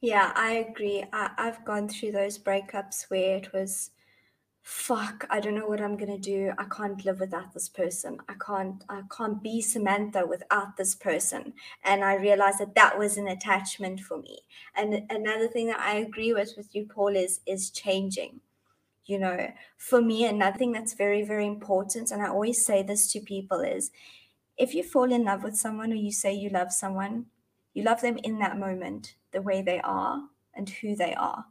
[0.00, 1.04] Yeah, I agree.
[1.12, 3.90] I, I've gone through those breakups where it was,
[4.62, 6.52] fuck, I don't know what I'm gonna do.
[6.58, 8.18] I can't live without this person.
[8.28, 11.54] I can't, I can't be Samantha without this person.
[11.84, 14.40] And I realized that that was an attachment for me.
[14.76, 18.40] And another thing that I agree with with you, Paul, is is changing
[19.06, 23.10] you know for me another thing that's very very important and i always say this
[23.12, 23.90] to people is
[24.58, 27.26] if you fall in love with someone or you say you love someone
[27.74, 30.22] you love them in that moment the way they are
[30.54, 31.44] and who they are.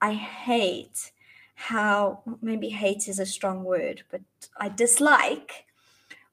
[0.00, 1.12] I hate
[1.54, 4.22] how maybe hate is a strong word but
[4.58, 5.66] i dislike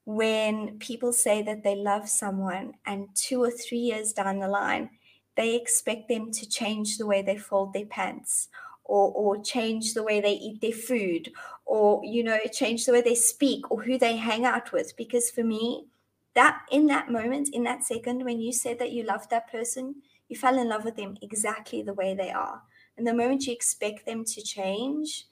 [0.04, 4.88] when people say that they love someone and two or three years down the line
[5.36, 8.48] they expect them to change the way they fold their pants
[8.84, 11.32] or, or change the way they eat their food
[11.64, 14.96] or you know change the way they speak or who they hang out with.
[14.96, 15.86] Because for me
[16.34, 19.96] that in that moment in that second when you said that you loved that person
[20.28, 22.62] you fell in love with them exactly the way they are.
[22.96, 25.26] And the moment you expect them to change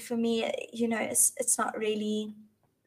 [0.00, 2.34] for me you know it's, it's not really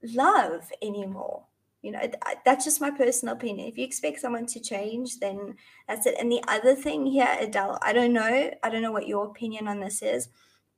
[0.03, 1.43] love anymore.
[1.81, 2.11] You know
[2.45, 3.67] that's just my personal opinion.
[3.67, 5.55] If you expect someone to change then
[5.87, 6.15] that's it.
[6.19, 9.67] And the other thing here adele i don't know i don't know what your opinion
[9.67, 10.29] on this is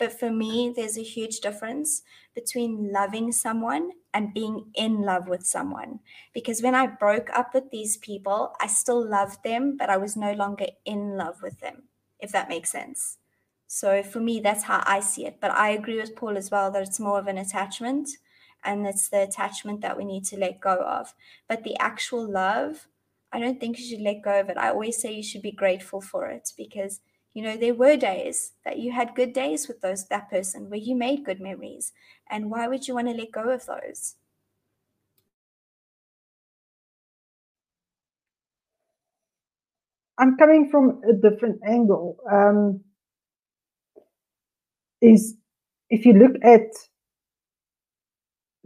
[0.01, 2.03] but for me there's a huge difference
[2.35, 5.99] between loving someone and being in love with someone
[6.33, 10.17] because when i broke up with these people i still loved them but i was
[10.17, 11.83] no longer in love with them
[12.19, 13.19] if that makes sense
[13.67, 16.71] so for me that's how i see it but i agree with paul as well
[16.71, 18.09] that it's more of an attachment
[18.63, 21.13] and it's the attachment that we need to let go of.
[21.47, 22.87] But the actual love,
[23.31, 24.57] I don't think you should let go of it.
[24.57, 26.99] I always say you should be grateful for it because
[27.33, 30.79] you know there were days that you had good days with those that person where
[30.79, 31.93] you made good memories.
[32.29, 34.15] And why would you want to let go of those?
[40.17, 42.17] I'm coming from a different angle.
[42.31, 42.81] Um,
[45.01, 45.35] is
[45.89, 46.67] if you look at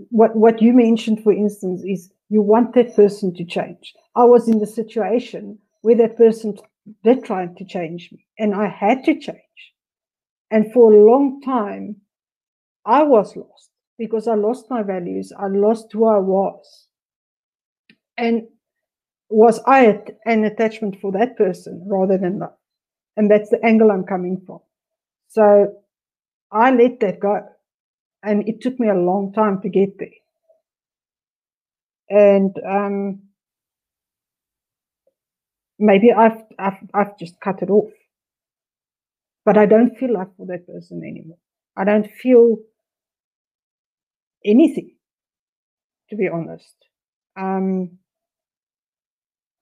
[0.10, 3.94] what what you mentioned, for instance, is you want that person to change.
[4.16, 6.58] I was in the situation where that person
[7.04, 9.74] did try to change me, and I had to change.
[10.52, 11.98] And for a long time,
[12.86, 15.34] I was lost because I lost my values.
[15.38, 16.88] I lost who I was.
[18.18, 18.48] And
[19.30, 22.54] was I an attachment for that person rather than love?
[23.18, 24.60] And that's the angle I'm coming from.
[25.30, 25.74] So
[26.52, 27.42] I let that go
[28.24, 30.10] and it took me a long time to get there.
[32.10, 33.22] And um,
[35.80, 37.92] maybe I've, I've I've just cut it off,
[39.46, 41.38] but I don't feel like for that person anymore.
[41.78, 42.58] I don't feel
[44.44, 44.96] anything,
[46.10, 46.76] to be honest.
[47.36, 47.98] Um,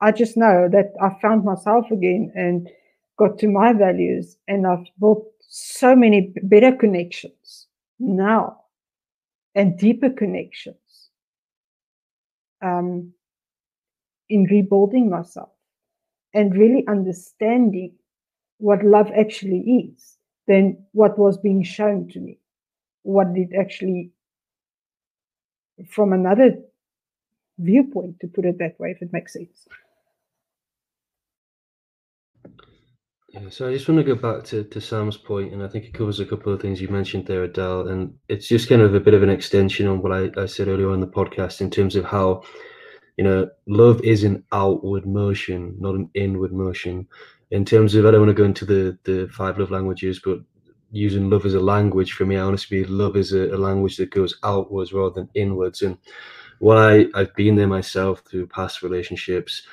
[0.01, 2.70] I just know that I found myself again and
[3.18, 7.68] got to my values, and I've built so many better connections
[7.99, 8.61] now
[9.55, 11.09] and deeper connections
[12.61, 13.14] um,
[14.30, 15.49] in rebuilding myself
[16.34, 17.93] and really understanding
[18.57, 20.17] what love actually is
[20.47, 22.39] than what was being shown to me,
[23.03, 24.11] what it actually,
[25.88, 26.55] from another
[27.59, 29.67] viewpoint, to put it that way, if it makes sense.
[33.29, 35.86] Yeah, so I just want to go back to, to Sam's point, and I think
[35.86, 38.93] it covers a couple of things you mentioned there, Adele, and it's just kind of
[38.93, 41.71] a bit of an extension on what I, I said earlier on the podcast in
[41.71, 42.43] terms of how,
[43.18, 47.07] you know, love is an outward motion, not an inward motion.
[47.51, 50.39] In terms of, I don't want to go into the, the five love languages, but
[50.91, 53.97] using love as a language for me, I honestly believe love is a, a language
[53.97, 55.82] that goes outwards rather than inwards.
[55.82, 55.97] And
[56.59, 59.64] why I've been there myself through past relationships,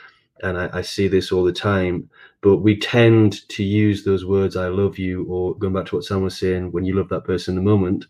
[0.42, 2.08] and I, I, see this all the time,
[2.40, 6.04] but we tend to use those words, I love you, or going back to what
[6.04, 8.06] Sam was saying, when you love that person in the moment,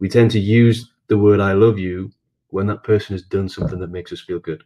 [0.00, 2.12] we tend to use the word I love you
[2.50, 4.62] when that person has done something that makes us feel good.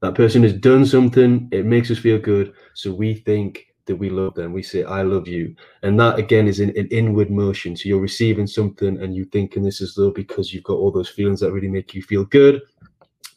[0.00, 2.52] That person has done something, it makes us feel good.
[2.74, 4.52] So we think that we love them.
[4.52, 5.54] We say, I love you.
[5.82, 7.76] And that again is an, an inward motion.
[7.76, 11.08] So you're receiving something and you thinking this is love because you've got all those
[11.08, 12.62] feelings that really make you feel good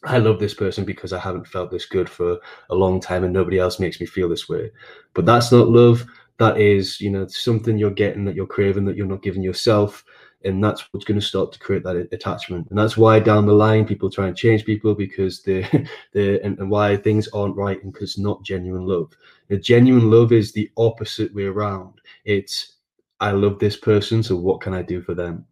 [0.04, 2.38] I love this person because I haven't felt this good for
[2.70, 4.70] a long time and nobody else makes me feel this way.
[5.12, 6.04] But that's not love.
[6.38, 10.02] That is, you know, something you're getting that you're craving that you're not giving yourself.
[10.44, 12.68] And that's what's going to start to create that attachment.
[12.70, 15.62] And that's why down the line people try and change people because they
[16.12, 19.12] they and, and why things aren't right and because not genuine love.
[19.48, 22.00] The genuine love is the opposite way around.
[22.24, 22.76] It's
[23.20, 25.44] I love this person, so what can I do for them?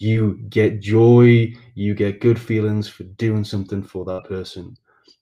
[0.00, 4.76] you get joy, you get good feelings for doing something for that person.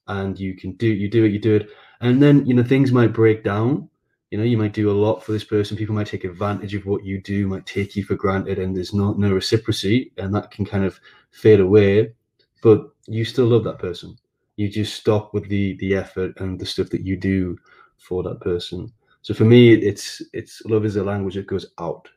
[0.07, 1.69] And you can do you do it, you do it.
[2.01, 3.89] And then you know things might break down.
[4.31, 5.75] You know, you might do a lot for this person.
[5.75, 8.93] People might take advantage of what you do, might take you for granted, and there's
[8.93, 10.99] not no reciprocity, and that can kind of
[11.31, 12.13] fade away.
[12.61, 14.15] But you still love that person.
[14.55, 17.57] You just stop with the the effort and the stuff that you do
[17.97, 18.91] for that person.
[19.21, 22.07] So for me, it's it's love is a language that goes out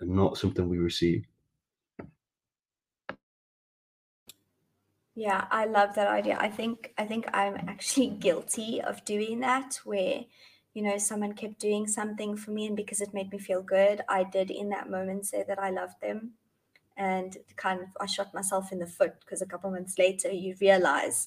[0.00, 1.24] and not something we receive.
[5.14, 6.36] Yeah, I love that idea.
[6.38, 10.24] I think I think I'm actually guilty of doing that where
[10.78, 14.00] you know someone kept doing something for me and because it made me feel good,
[14.08, 16.34] I did in that moment say that I loved them
[16.96, 20.54] and kind of I shot myself in the foot because a couple months later you
[20.60, 21.26] realize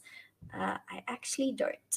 [0.54, 1.91] uh, I actually don't.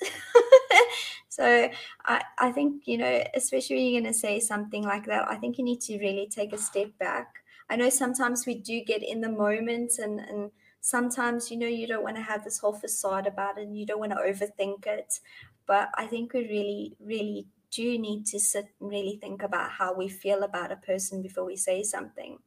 [1.29, 1.71] so
[2.05, 5.37] I, I think, you know, especially when you're going to say something like that, I
[5.37, 7.45] think you need to really take a step back.
[7.71, 10.51] I know sometimes we do get in the moment and, and
[10.85, 13.87] sometimes you know you don't want to have this whole facade about it and you
[13.87, 15.19] don't want to overthink it
[15.67, 19.93] but i think we really really do need to sit and really think about how
[19.93, 22.39] we feel about a person before we say something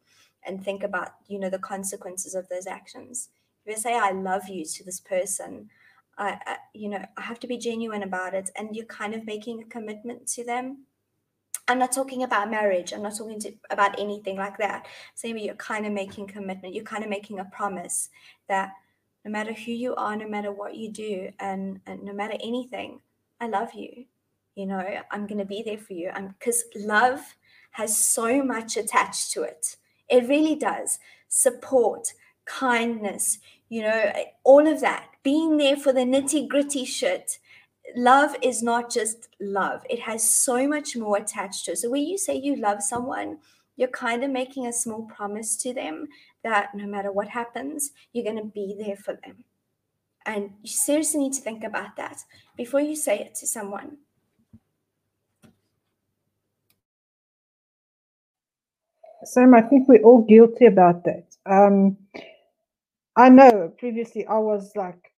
[0.45, 3.29] and think about you know the consequences of those actions
[3.67, 5.69] if I say I love you to this person,
[6.17, 9.25] I, I, you know, I have to be genuine about it, and you're kind of
[9.25, 10.85] making a commitment to them.
[11.67, 12.93] I'm not talking about marriage.
[12.93, 14.87] I'm not talking to, about anything like that.
[15.15, 16.73] So you're kind of making commitment.
[16.73, 18.09] You're kind of making a promise
[18.47, 18.71] that
[19.25, 23.01] no matter who you are, no matter what you do, and, and no matter anything,
[23.39, 24.05] I love you.
[24.55, 26.11] You know, I'm going to be there for you.
[26.39, 27.35] Because love
[27.71, 29.77] has so much attached to it.
[30.09, 30.99] It really does.
[31.27, 32.13] Support,
[32.45, 35.09] kindness, you know, eh, all of that.
[35.23, 37.39] Being there for the nitty gritty shit
[37.95, 41.77] love is not just love, it has so much more attached to it.
[41.77, 43.37] So when you say you love someone,
[43.75, 46.07] you're kind of making a small promise to them
[46.43, 49.43] that no matter what happens, you're going to be there for them.
[50.27, 52.19] And you seriously need to think about that
[52.57, 53.97] before you say it to someone.
[59.23, 61.25] Sam, I think we're all guilty about that.
[61.45, 61.97] Um,
[63.15, 65.13] I know previously I was like,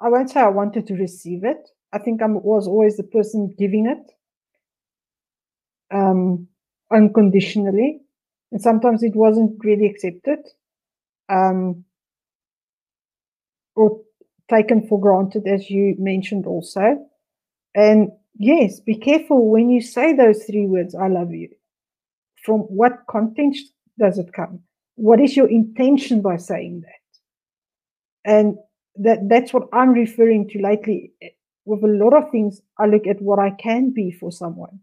[0.00, 1.68] I won't say I wanted to receive it.
[1.92, 4.12] I think I was always the person giving it
[5.96, 6.48] um,
[6.92, 8.00] unconditionally.
[8.50, 10.40] And sometimes it wasn't really accepted
[11.28, 11.84] um,
[13.78, 14.00] or
[14.50, 17.06] taken for granted, as you mentioned also.
[17.74, 21.48] And yes, be careful when you say those three words, I love you.
[22.44, 24.60] From what context does it come?
[24.96, 28.30] What is your intention by saying that?
[28.30, 28.56] And
[28.96, 31.12] that that's what I'm referring to lately.
[31.64, 34.80] With a lot of things, I look at what I can be for someone.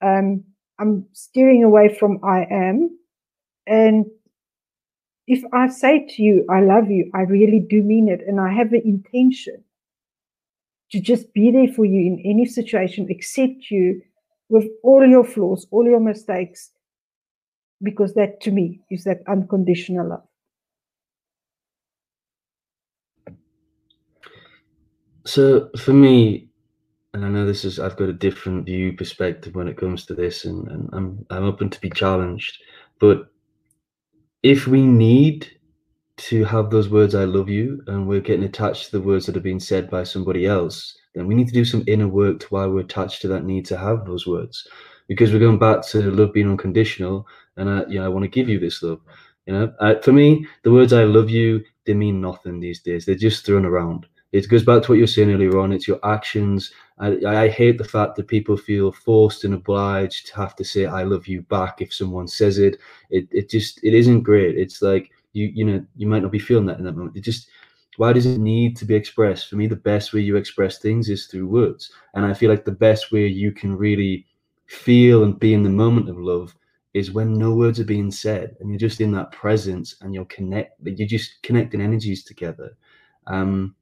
[0.00, 0.44] Um,
[0.78, 2.98] I'm steering away from I am.
[3.66, 4.06] And
[5.26, 8.22] if I say to you, I love you, I really do mean it.
[8.26, 9.64] And I have the intention
[10.90, 14.02] to just be there for you in any situation, accept you
[14.48, 16.70] with all your flaws, all your mistakes,
[17.82, 20.22] because that to me is that unconditional love.
[25.26, 26.48] So for me,
[27.14, 30.14] and I know this is I've got a different view perspective when it comes to
[30.14, 32.58] this, and, and I'm I'm open to be challenged.
[33.00, 33.30] But
[34.44, 35.48] if we need
[36.16, 39.36] to have those words "I love you" and we're getting attached to the words that
[39.36, 42.46] are being said by somebody else, then we need to do some inner work to
[42.50, 44.68] why we're attached to that need to have those words,
[45.08, 47.26] because we're going back to love being unconditional,
[47.56, 49.00] and I, you know, I want to give you this love.
[49.46, 53.06] You know, I, for me, the words "I love you" they mean nothing these days.
[53.06, 55.72] They're just thrown around it goes back to what you were saying earlier on.
[55.72, 56.72] It's your actions.
[56.98, 60.86] I, I hate the fact that people feel forced and obliged to have to say
[60.86, 62.78] "I love you" back if someone says it.
[63.10, 64.58] It it just it isn't great.
[64.58, 67.16] It's like you you know you might not be feeling that in that moment.
[67.16, 67.48] It just
[67.96, 69.48] why does it need to be expressed?
[69.48, 72.64] For me, the best way you express things is through words, and I feel like
[72.64, 74.26] the best way you can really
[74.66, 76.52] feel and be in the moment of love
[76.92, 80.24] is when no words are being said and you're just in that presence and you're
[80.24, 82.76] connect you're just connecting energies together
[83.26, 83.74] um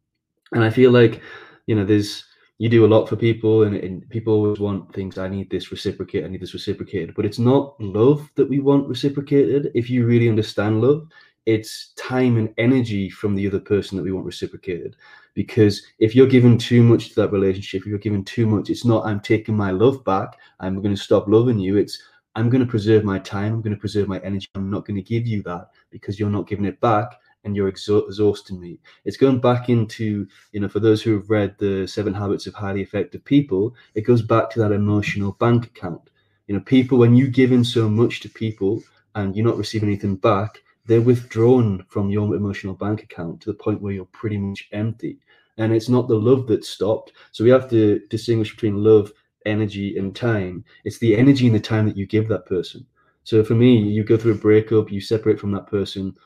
[0.52, 1.22] and I feel like,
[1.66, 2.24] you know, there's
[2.58, 5.18] you do a lot for people, and, and people always want things.
[5.18, 6.26] I need this reciprocated.
[6.26, 7.14] I need this reciprocated.
[7.16, 9.72] But it's not love that we want reciprocated.
[9.74, 11.08] If you really understand love,
[11.44, 14.94] it's time and energy from the other person that we want reciprocated.
[15.34, 18.84] Because if you're giving too much to that relationship, if you're giving too much, it's
[18.84, 20.38] not I'm taking my love back.
[20.60, 21.78] I'm going to stop loving you.
[21.78, 22.00] It's
[22.36, 23.54] I'm going to preserve my time.
[23.54, 24.46] I'm going to preserve my energy.
[24.54, 27.68] I'm not going to give you that because you're not giving it back and you're
[27.68, 28.78] exhausting me.
[29.04, 32.54] It's going back into, you know, for those who have read the Seven Habits of
[32.54, 36.10] Highly Effective People, it goes back to that emotional bank account.
[36.46, 38.82] You know, people, when you give in so much to people
[39.14, 43.58] and you're not receiving anything back, they're withdrawn from your emotional bank account to the
[43.58, 45.18] point where you're pretty much empty.
[45.58, 47.12] And it's not the love that's stopped.
[47.30, 49.12] So we have to distinguish between love,
[49.46, 50.64] energy, and time.
[50.84, 52.86] It's the energy and the time that you give that person.
[53.24, 56.16] So for me, you go through a breakup, you separate from that person,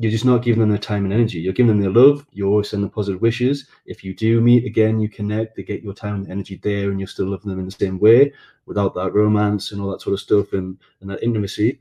[0.00, 1.40] you're just not giving them the time and energy.
[1.40, 2.24] You're giving them their love.
[2.32, 3.66] You always sending positive wishes.
[3.84, 5.54] If you do meet again, you connect.
[5.54, 7.98] They get your time and energy there, and you're still loving them in the same
[7.98, 8.32] way,
[8.64, 11.80] without that romance and all that sort of stuff and, and that intimacy.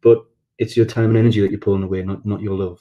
[0.00, 0.24] But
[0.58, 2.80] it's your time and energy that you're pulling away, not not your love.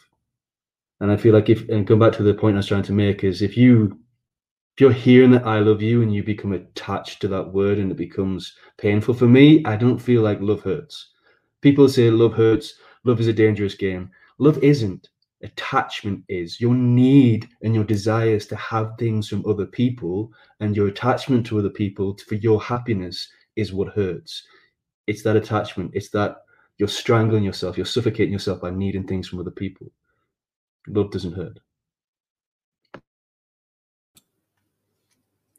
[1.02, 2.94] And I feel like if and come back to the point I was trying to
[2.94, 4.00] make is if you
[4.76, 7.92] if you're hearing that I love you and you become attached to that word and
[7.92, 11.10] it becomes painful for me, I don't feel like love hurts.
[11.62, 12.74] People say love hurts.
[13.04, 14.10] Love is a dangerous game
[14.40, 15.10] Love isn't.
[15.44, 16.60] Attachment is.
[16.62, 21.60] Your need and your desires to have things from other people and your attachment to
[21.60, 24.44] other people for your happiness is what hurts.
[25.06, 25.92] It's that attachment.
[25.94, 26.38] It's that
[26.78, 29.92] you're strangling yourself, you're suffocating yourself by needing things from other people.
[30.88, 31.60] Love doesn't hurt.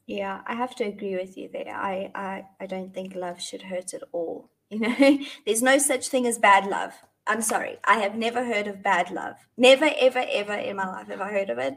[0.07, 1.75] Yeah, I have to agree with you there.
[1.75, 4.51] I, I, I don't think love should hurt at all.
[4.71, 6.95] You know, there's no such thing as bad love
[7.27, 7.79] I'm sorry.
[7.85, 9.37] I have never heard of bad love.
[9.57, 11.75] Never, ever, ever in my life have I heard of it.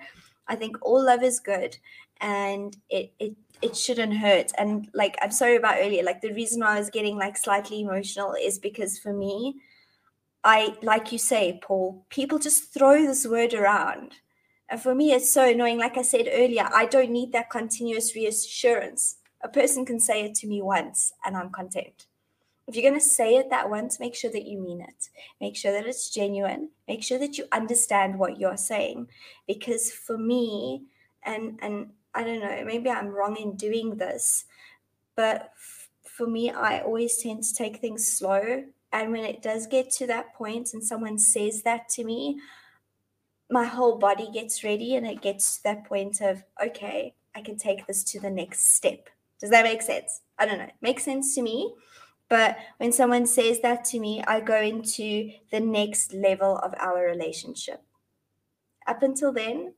[0.47, 1.77] I think all love is good
[2.21, 4.51] and it it it shouldn't hurt.
[4.57, 7.81] And like I'm sorry about earlier, like the reason why I was getting like slightly
[7.81, 9.55] emotional is because for me,
[10.43, 14.13] I like you say, Paul, people just throw this word around.
[14.69, 15.79] And for me, it's so annoying.
[15.79, 19.17] Like I said earlier, I don't need that continuous reassurance.
[19.41, 22.05] A person can say it to me once and I'm content
[22.68, 25.09] if you're going to say it that once, make sure that you mean it.
[25.39, 26.70] Make sure that it's genuine.
[26.88, 29.07] Make sure that you understand what you're saying.
[29.47, 30.84] Because for me,
[31.24, 34.45] and and I don't know, maybe I'm wrong in doing this,
[35.15, 38.65] but f- for me, I always tend to take things slow.
[38.91, 42.39] And when it does get to that point and someone says that to me,
[43.49, 47.57] my whole body gets ready and it gets to that point of, okay, I can
[47.57, 49.09] take this to the next step.
[49.39, 50.22] Does that make sense?
[50.38, 50.72] I don't know.
[50.82, 51.74] Makes sense to me.
[52.30, 57.05] But when someone says that to me, I go into the next level of our
[57.05, 57.82] relationship.
[58.86, 59.73] Up until then,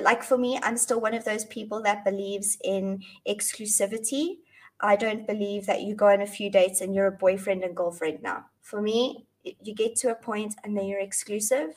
[0.00, 4.38] like for me, I'm still one of those people that believes in exclusivity.
[4.80, 7.76] I don't believe that you go on a few dates and you're a boyfriend and
[7.76, 8.46] girlfriend now.
[8.60, 11.70] For me, you get to a point and then you're exclusive.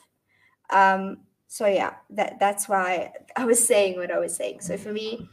[0.70, 4.60] Um, so yeah, that that's why I was saying what I was saying.
[4.60, 5.28] So for me,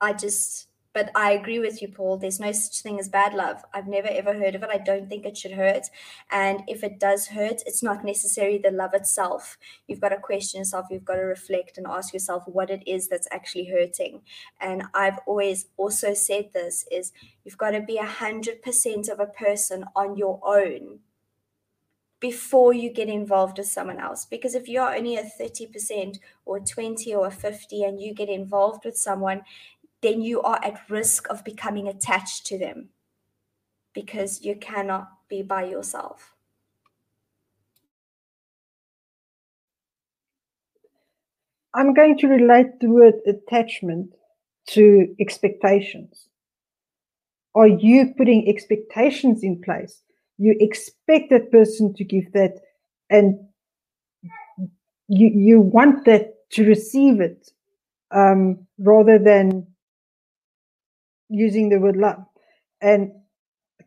[0.00, 2.18] I just but I agree with you, Paul.
[2.18, 3.64] There's no such thing as bad love.
[3.74, 4.70] I've never ever heard of it.
[4.72, 5.88] I don't think it should hurt.
[6.30, 9.58] And if it does hurt, it's not necessarily the love itself.
[9.88, 10.86] You've got to question yourself.
[10.90, 14.22] You've got to reflect and ask yourself what it is that's actually hurting.
[14.60, 17.12] And I've always also said this is
[17.44, 21.00] you've got to be a hundred percent of a person on your own
[22.24, 24.24] before you get involved with someone else.
[24.24, 28.96] Because if you're only a 30% or 20 or 50 and you get involved with
[28.96, 29.42] someone,
[30.04, 32.90] then you are at risk of becoming attached to them
[33.94, 36.34] because you cannot be by yourself.
[41.74, 44.14] I'm going to relate the word attachment
[44.68, 46.28] to expectations.
[47.54, 50.02] Are you putting expectations in place?
[50.36, 52.60] You expect that person to give that,
[53.08, 53.38] and
[55.08, 57.50] you you want that to receive it,
[58.10, 59.66] um, rather than
[61.28, 62.24] using the word love.
[62.80, 63.12] And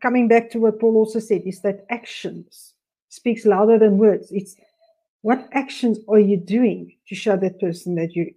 [0.02, 2.74] coming back to what Paul also said is that actions
[3.10, 4.32] speaks louder than words.
[4.32, 4.56] It's
[5.22, 8.34] what actions are you doing to show that person that you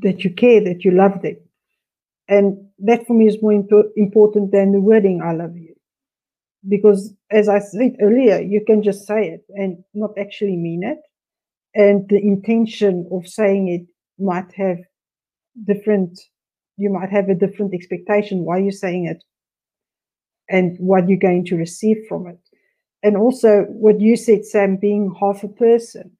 [0.00, 1.36] that you care, that you love them.
[2.28, 5.74] And that for me is more impo- important than the wording I love you.
[6.68, 10.98] Because as I said earlier, you can just say it and not actually mean it.
[11.74, 13.86] And the intention of saying it
[14.22, 14.78] might have
[15.64, 16.18] different
[16.76, 19.22] you might have a different expectation why you're saying it
[20.48, 22.38] and what you're going to receive from it.
[23.02, 26.10] And also, what you said, Sam, being half a person,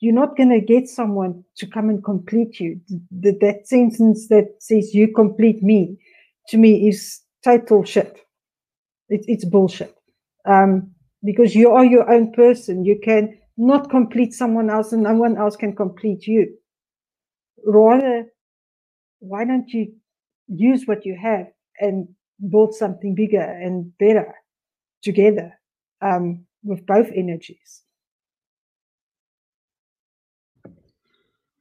[0.00, 2.80] you're not going to get someone to come and complete you.
[3.10, 5.98] The, that sentence that says, you complete me,
[6.48, 8.18] to me is total shit.
[9.08, 9.94] It, it's bullshit.
[10.46, 10.92] Um,
[11.22, 12.84] because you are your own person.
[12.84, 16.56] You can not complete someone else, and no one else can complete you.
[17.66, 18.26] Rather,
[19.20, 19.92] why don't you
[20.48, 21.46] use what you have
[21.78, 22.08] and
[22.50, 24.34] build something bigger and better
[25.02, 25.52] together
[26.02, 27.82] um, with both energies?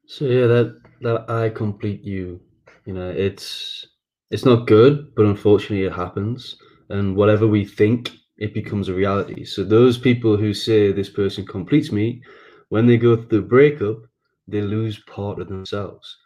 [0.08, 2.42] So yeah, that that I complete you.
[2.86, 3.86] You know, it's
[4.32, 6.58] it's not good, but unfortunately, it happens.
[6.90, 9.46] And whatever we think, it becomes a reality.
[9.46, 12.24] So those people who say this person completes me,
[12.70, 13.98] when they go through the breakup,
[14.48, 16.18] they lose part of themselves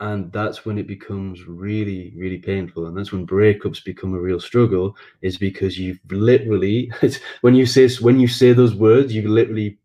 [0.00, 4.38] and that's when it becomes really really painful and that's when breakups become a real
[4.38, 6.90] struggle is because you've literally
[7.40, 9.78] when you say when you say those words you've literally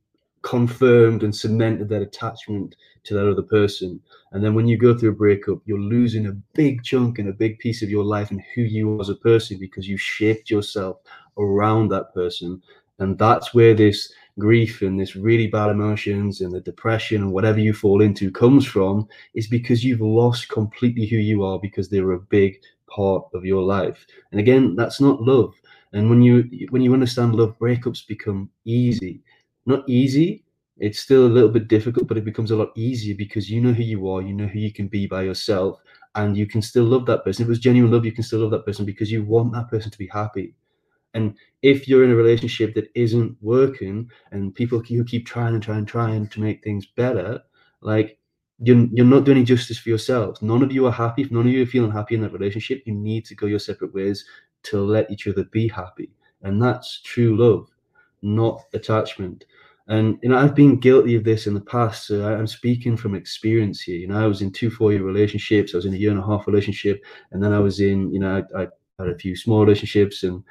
[0.43, 3.99] confirmed and cemented that attachment to that other person.
[4.31, 7.33] And then when you go through a breakup you're losing a big chunk and a
[7.33, 10.49] big piece of your life and who you are as a person because you shaped
[10.49, 10.97] yourself
[11.37, 12.61] around that person.
[12.99, 17.59] And that's where this grief and this really bad emotions and the depression and whatever
[17.59, 22.01] you fall into comes from is because you've lost completely who you are because they
[22.01, 22.59] were a big
[22.89, 24.05] part of your life.
[24.31, 25.53] And again, that's not love.
[25.93, 29.21] And when you when you understand love, breakups become easy.
[29.65, 30.43] Not easy,
[30.77, 33.73] it's still a little bit difficult, but it becomes a lot easier because you know
[33.73, 35.79] who you are, you know who you can be by yourself,
[36.15, 37.43] and you can still love that person.
[37.43, 39.69] If it was genuine love, you can still love that person because you want that
[39.69, 40.55] person to be happy.
[41.13, 45.63] And if you're in a relationship that isn't working and people who keep trying and
[45.63, 47.41] trying and trying to make things better,
[47.81, 48.17] like
[48.59, 50.41] you're, you're not doing any justice for yourselves.
[50.41, 51.21] None of you are happy.
[51.21, 53.59] If none of you are feeling happy in that relationship, you need to go your
[53.59, 54.25] separate ways
[54.63, 56.09] to let each other be happy.
[56.41, 57.69] And that's true love.
[58.23, 59.45] not attachment.
[59.87, 62.07] And you know, I've been guilty of this in the past.
[62.07, 63.97] So I'm speaking from experience here.
[63.97, 65.73] You know, I was in two four-year relationships.
[65.73, 68.19] I was in a year and a half relationship, and then I was in, you
[68.19, 68.67] know, I, I
[68.99, 70.43] had a few small relationships and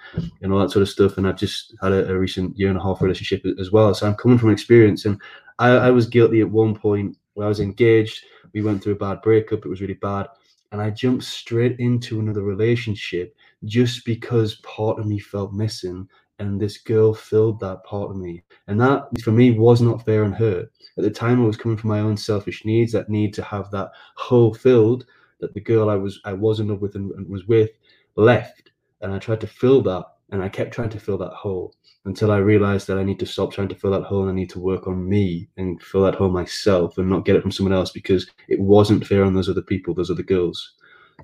[0.43, 1.17] and all that sort of stuff.
[1.19, 3.95] And I've just had a, a, recent year and a half relationship as well.
[3.95, 5.21] So I'm coming from experience, and
[5.59, 8.25] I, I was guilty at one point where I was engaged.
[8.53, 9.65] We went through a bad breakup.
[9.65, 10.29] It was really bad,
[10.73, 16.61] and I jumped straight into another relationship just because part of me felt missing and
[16.61, 20.33] this girl filled that part of me and that for me was not fair on
[20.33, 20.69] her
[20.99, 23.71] at the time i was coming from my own selfish needs that need to have
[23.71, 25.07] that hole filled
[25.41, 27.71] that the girl i was i was in love with and, and was with
[28.17, 31.75] left and i tried to fill that and i kept trying to fill that hole
[32.05, 34.35] until i realized that i need to stop trying to fill that hole and i
[34.35, 37.53] need to work on me and fill that hole myself and not get it from
[37.53, 40.75] someone else because it wasn't fair on those other people those other girls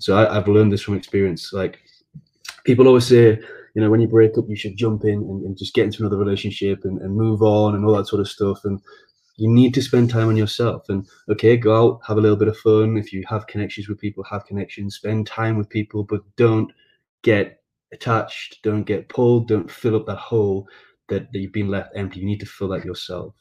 [0.01, 1.81] so I, i've learned this from experience like
[2.65, 3.39] people always say
[3.79, 6.03] you know, when you break up, you should jump in and, and just get into
[6.03, 8.65] another relationship and, and move on and all that sort of stuff.
[8.65, 8.81] And
[9.39, 10.89] you need to spend time on yourself.
[10.89, 12.99] And okay, go out, have a little bit of fun.
[12.99, 16.71] If you have connections with people, have connections, spend time with people, but don't
[17.23, 17.63] get
[17.93, 20.69] attached, don't get pulled, don't fill up that hole
[21.09, 22.19] that, that you've been left empty.
[22.19, 23.35] You need to fill that yourself.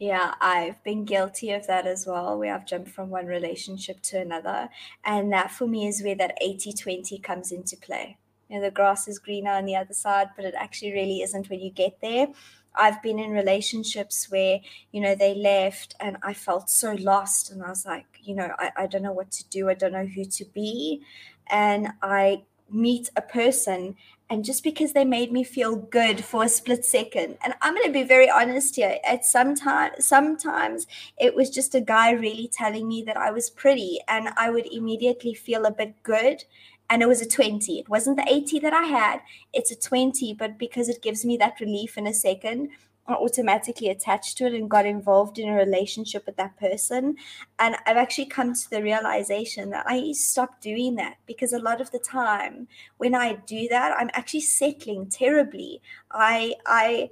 [0.00, 4.18] Yeah, I've been guilty of that as well, where I've jumped from one relationship to
[4.18, 4.70] another.
[5.04, 8.18] And that for me is where that 80 20 comes into play.
[8.50, 11.48] You know, the grass is greener on the other side, but it actually really isn't
[11.48, 12.26] when you get there.
[12.74, 14.60] I've been in relationships where,
[14.92, 17.50] you know, they left and I felt so lost.
[17.50, 19.68] And I was like, you know, I, I don't know what to do.
[19.68, 21.02] I don't know who to be.
[21.48, 23.96] And I meet a person
[24.28, 27.86] and just because they made me feel good for a split second and i'm going
[27.86, 30.86] to be very honest here at sometimes sometimes
[31.18, 34.66] it was just a guy really telling me that i was pretty and i would
[34.72, 36.44] immediately feel a bit good
[36.90, 39.20] and it was a 20 it wasn't the 80 that i had
[39.52, 42.68] it's a 20 but because it gives me that relief in a second
[43.10, 47.16] I automatically attached to it and got involved in a relationship with that person.
[47.58, 51.80] And I've actually come to the realization that I stop doing that because a lot
[51.80, 52.68] of the time
[52.98, 55.82] when I do that, I'm actually settling terribly.
[56.12, 57.10] I I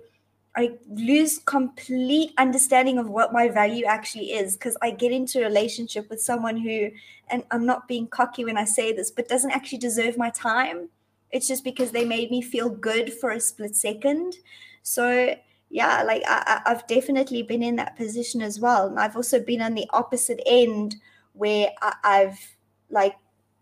[0.58, 5.44] I lose complete understanding of what my value actually is because I get into a
[5.44, 6.90] relationship with someone who,
[7.28, 10.88] and I'm not being cocky when I say this, but doesn't actually deserve my time.
[11.30, 14.34] It's just because they made me feel good for a split second.
[14.82, 15.36] So
[15.70, 18.88] yeah, like I, I've definitely been in that position as well.
[18.88, 20.96] And I've also been on the opposite end
[21.34, 22.56] where I, I've
[22.90, 23.14] like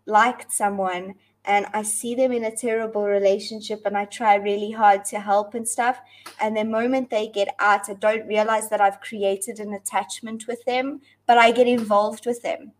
[0.07, 1.13] liked someone
[1.47, 5.53] and I see them in a terrible relationship and I try really hard to help
[5.53, 5.99] and stuff.
[6.41, 10.63] And the moment they get out, I don't realize that I've created an attachment with
[10.65, 12.73] them, but I get involved with them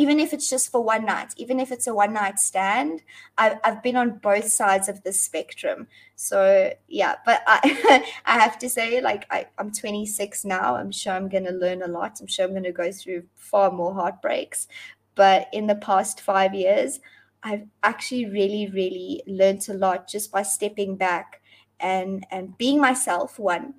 [0.00, 3.02] even if it's just for one night, even if it's a one night stand,
[3.36, 5.88] I've, I've been on both sides of the spectrum.
[6.16, 10.76] So yeah, but I, I have to say, like I, I'm 26 now.
[10.76, 12.18] I'm sure I'm going to learn a lot.
[12.18, 14.68] I'm sure I'm going to go through far more heartbreaks.
[15.16, 17.00] But in the past five years,
[17.42, 21.40] I've actually really, really learned a lot just by stepping back
[21.78, 23.38] and and being myself.
[23.38, 23.74] One,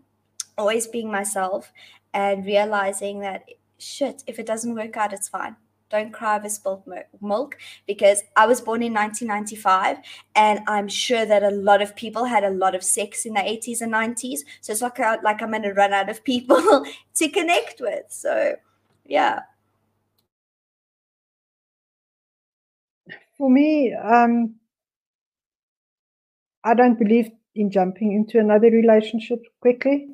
[0.57, 1.72] always being myself,
[2.14, 3.45] and realizing that
[3.78, 5.55] shit, if it doesn't work out, it's fine
[5.91, 6.88] don't cry over spilt
[7.22, 9.97] milk because I was born in 1995
[10.36, 13.41] and I'm sure that a lot of people had a lot of sex in the
[13.41, 14.39] 80s and 90s.
[14.62, 16.86] So it's like, like I'm to run out of people
[17.16, 18.05] to connect with.
[18.09, 18.55] So,
[19.05, 19.41] yeah.
[23.42, 24.54] For me, um,
[26.64, 30.10] I don't believe in jumping into another relationship quickly.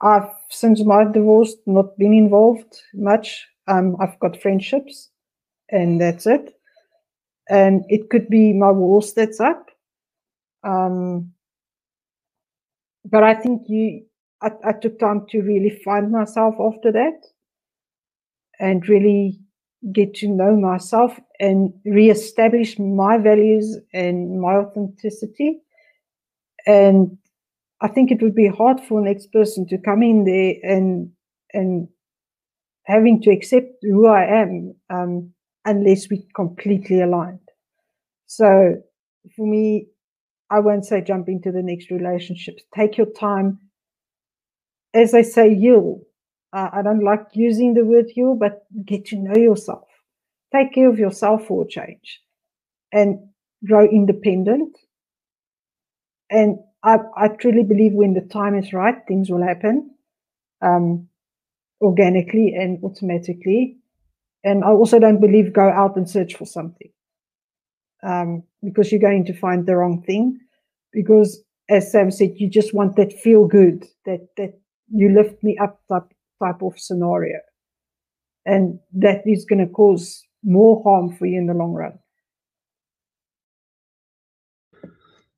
[0.00, 3.46] I've since my divorce not been involved much.
[3.68, 5.10] Um, I've got friendships
[5.68, 6.54] and that's it.
[7.50, 9.70] And it could be my walls that's up.
[10.64, 11.34] Um,
[13.04, 14.06] but I think you,
[14.40, 17.20] I, I took time to really find myself after that
[18.58, 19.38] and really
[19.92, 25.60] get to know myself and reestablish my values and my authenticity.
[26.66, 27.18] And
[27.80, 31.10] I think it would be hard for the next person to come in there and
[31.52, 31.88] and
[32.84, 34.74] having to accept who I am.
[34.90, 35.32] Um,
[35.64, 37.38] unless we completely aligned.
[38.26, 38.82] So
[39.36, 39.86] for me,
[40.50, 42.58] I won't say jump into the next relationship.
[42.76, 43.58] Take your time.
[44.94, 46.00] As I say, heal.
[46.52, 49.88] Uh, I don't like using the word heal, but get to know yourself.
[50.54, 52.20] Take care of yourself for a change
[52.92, 53.18] and
[53.66, 54.76] grow independent.
[56.30, 59.90] And I, I truly believe when the time is right, things will happen
[60.60, 61.08] um,
[61.80, 63.78] organically and automatically
[64.44, 66.90] and I also don't believe go out and search for something
[68.02, 70.38] um, because you're going to find the wrong thing.
[70.92, 74.58] Because as Sam said, you just want that feel good, that that
[74.92, 76.11] you lift me up type
[76.42, 77.38] type of scenario,
[78.46, 81.98] and that is going to cause more harm for you in the long run.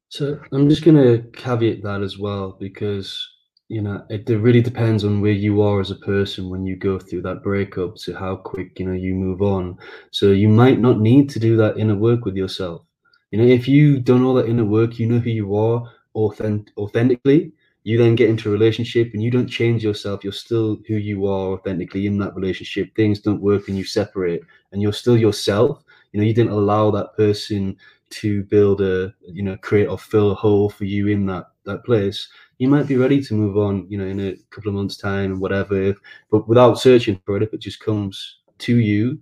[0.08, 3.28] So I'm just going to caveat that as well because
[3.66, 7.00] you know it, really depends on where you are as a person when you go
[7.00, 9.76] through that breakup to how quick you know you move on.
[10.12, 12.86] So you might not need to do that inner work with yourself.
[13.32, 16.72] You know, if you've done all that inner work, you know who you are authentic,
[16.78, 17.52] authentically.
[17.84, 20.24] You then get into a relationship and you don't change yourself.
[20.24, 22.94] You're still who you are authentically in that relationship.
[22.96, 25.84] Things don't work and you separate, and you're still yourself.
[26.12, 27.76] You know, you didn't allow that person
[28.10, 31.82] to build a you know create or fill a hole for you in that that
[31.84, 32.28] place
[32.58, 35.40] you might be ready to move on you know in a couple of months time
[35.40, 35.94] whatever
[36.30, 39.18] but without searching for it if it just comes to you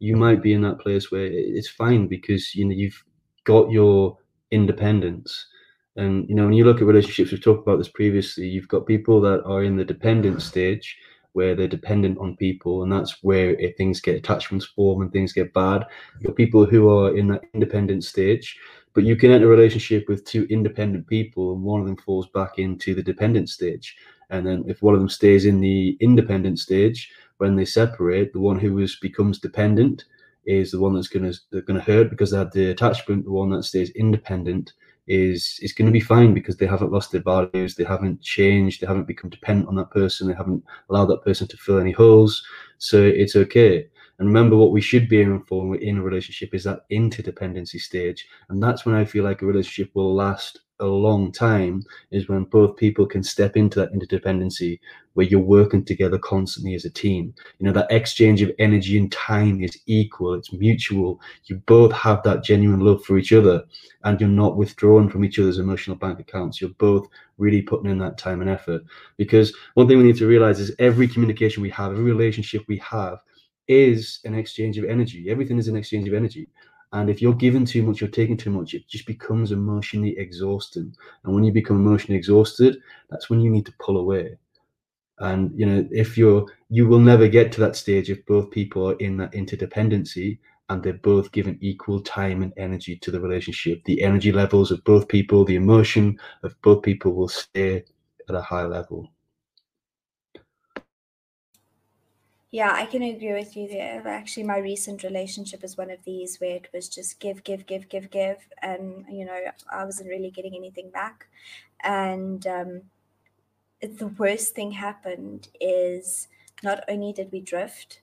[0.00, 3.04] you might be in that place where it's fine because you know you've
[3.44, 4.18] got your
[4.50, 5.46] independence
[5.96, 8.86] and you know when you look at relationships we've talked about this previously you've got
[8.86, 10.96] people that are in the dependent stage
[11.32, 15.32] where they're dependent on people, and that's where if things get attachments form and things
[15.32, 15.84] get bad.
[16.20, 18.58] You're people who are in that independent stage,
[18.94, 22.28] but you can enter a relationship with two independent people, and one of them falls
[22.28, 23.96] back into the dependent stage.
[24.30, 28.40] And then if one of them stays in the independent stage, when they separate, the
[28.40, 30.04] one who is becomes dependent
[30.44, 31.32] is the one that's gonna
[31.66, 33.24] gonna hurt because they had the attachment.
[33.24, 34.72] The one that stays independent
[35.06, 38.80] is is going to be fine because they haven't lost their values, they haven't changed,
[38.80, 41.92] they haven't become dependent on that person, they haven't allowed that person to fill any
[41.92, 42.44] holes.
[42.78, 43.88] So it's okay.
[44.18, 48.28] And remember, what we should be aiming for in a relationship is that interdependency stage,
[48.48, 52.44] and that's when I feel like a relationship will last a long time is when
[52.44, 54.78] both people can step into that interdependency
[55.14, 57.34] where you're working together constantly as a team.
[57.58, 61.20] You know, that exchange of energy and time is equal, it's mutual.
[61.44, 63.62] You both have that genuine love for each other
[64.04, 66.60] and you're not withdrawn from each other's emotional bank accounts.
[66.60, 67.08] You're both
[67.38, 68.82] really putting in that time and effort.
[69.16, 72.78] Because one thing we need to realize is every communication we have, every relationship we
[72.78, 73.18] have
[73.68, 75.30] is an exchange of energy.
[75.30, 76.48] Everything is an exchange of energy.
[76.92, 80.94] And if you're giving too much, you're taking too much, it just becomes emotionally exhausting.
[81.24, 82.78] And when you become emotionally exhausted,
[83.10, 84.36] that's when you need to pull away.
[85.18, 88.90] And you know, if you're you will never get to that stage if both people
[88.90, 90.38] are in that interdependency
[90.68, 93.84] and they're both given equal time and energy to the relationship.
[93.84, 97.84] The energy levels of both people, the emotion of both people will stay
[98.28, 99.10] at a high level.
[102.52, 104.06] Yeah, I can agree with you there.
[104.06, 107.88] Actually, my recent relationship is one of these where it was just give, give, give,
[107.88, 108.36] give, give.
[108.60, 109.40] And, you know,
[109.70, 111.28] I wasn't really getting anything back.
[111.82, 112.82] And um,
[113.80, 116.28] the worst thing happened is
[116.62, 118.00] not only did we drift,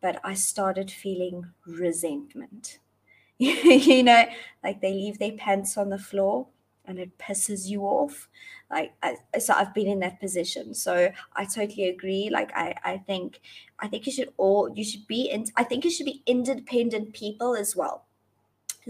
[0.00, 2.78] but I started feeling resentment.
[3.38, 4.26] you know,
[4.64, 6.48] like they leave their pants on the floor
[6.90, 8.28] and it pisses you off
[8.70, 10.74] like I, so i've been in that position.
[10.74, 12.30] So i totally agree.
[12.30, 13.40] Like i i think
[13.80, 17.12] i think you should all you should be in i think you should be independent
[17.14, 18.06] people as well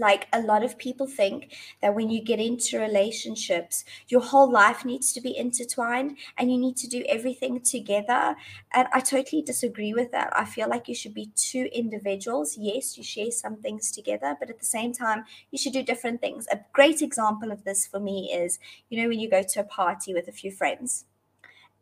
[0.01, 4.83] like a lot of people think that when you get into relationships your whole life
[4.83, 8.35] needs to be intertwined and you need to do everything together.
[8.73, 10.29] And i totally disagree with that.
[10.35, 12.57] I feel like you should be two individuals.
[12.57, 16.19] Yes you share some things together but at the same time you should do different
[16.19, 16.47] things.
[16.51, 19.63] A great example of this for me is you know when you go to a
[19.63, 21.05] party with a few friends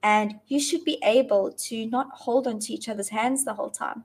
[0.04, 3.70] and you should be able to not hold on to each other's hands the whole
[3.70, 4.04] time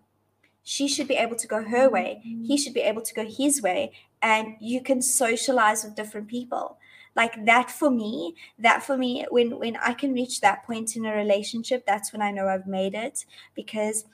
[0.64, 2.56] she should be able to go her way he mm-hmm.
[2.56, 3.92] should be able to go his way
[4.24, 6.78] and you can socialize with different people.
[7.14, 11.06] Like that for me that for me when when i can reach that point in
[11.06, 14.04] a relationship that's when i know i've made it because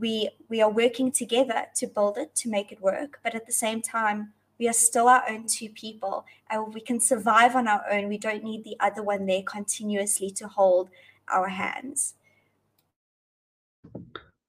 [0.00, 3.52] we we are working together to build it to make it work but at the
[3.52, 7.84] same time we are still our own two people and we can survive on our
[7.90, 8.08] own.
[8.08, 10.88] We don't need the other one there continuously to hold
[11.28, 12.14] our hands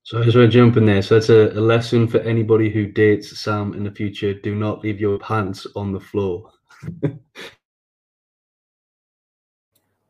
[0.07, 1.01] so I just want to jump in there.
[1.01, 4.33] So that's a, a, lesson for anybody who dates Sam in the future.
[4.33, 6.49] Do not leave your pants on the floor.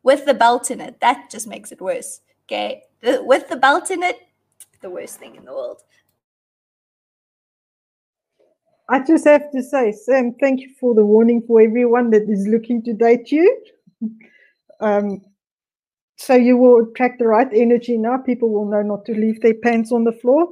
[0.04, 2.20] with the belt in it, that just makes it worse.
[2.46, 2.84] Okay.
[3.00, 4.20] The, with the belt in it,
[4.82, 5.82] the worst thing in the world.
[8.88, 12.46] I just have to say, Sam, thank you for the warning for everyone that is
[12.46, 13.64] looking to date you.
[14.80, 15.22] Um,
[16.18, 18.18] so you will attract the right energy now.
[18.18, 20.48] People will know not to leave their pants on the floor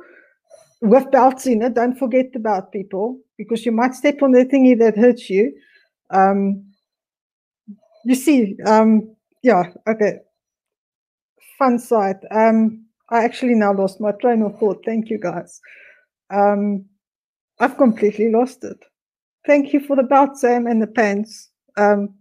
[0.81, 1.75] with belts in it.
[1.75, 5.53] Don't forget about people because you might step on the thingy that hurts you.
[6.11, 6.65] Um,
[8.05, 10.19] you see, um, yeah, okay.
[11.59, 12.25] Fun side.
[12.31, 14.85] Um, I actually now lost my train of thought.
[14.85, 15.61] Thank you, guys.
[16.31, 16.85] Um,
[17.59, 18.79] I've completely lost it.
[19.47, 21.51] Thank you for the belt, Sam, and the pants.
[21.77, 22.15] Um,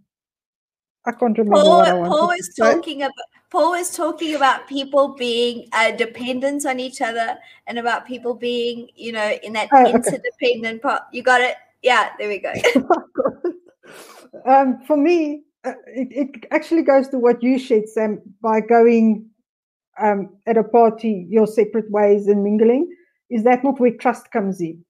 [1.06, 3.12] I can't remember Paul, what I wanted Paul was talking about
[3.50, 7.36] Paul was talking about people being uh, dependent on each other
[7.66, 10.78] and about people being, you know, in that oh, interdependent okay.
[10.80, 11.02] part.
[11.12, 11.56] You got it?
[11.82, 12.52] Yeah, there we go.
[14.50, 19.26] um, for me, uh, it, it actually goes to what you said, Sam, by going
[19.98, 22.92] um, at a party your separate ways and mingling.
[23.30, 24.84] Is that not where trust comes in?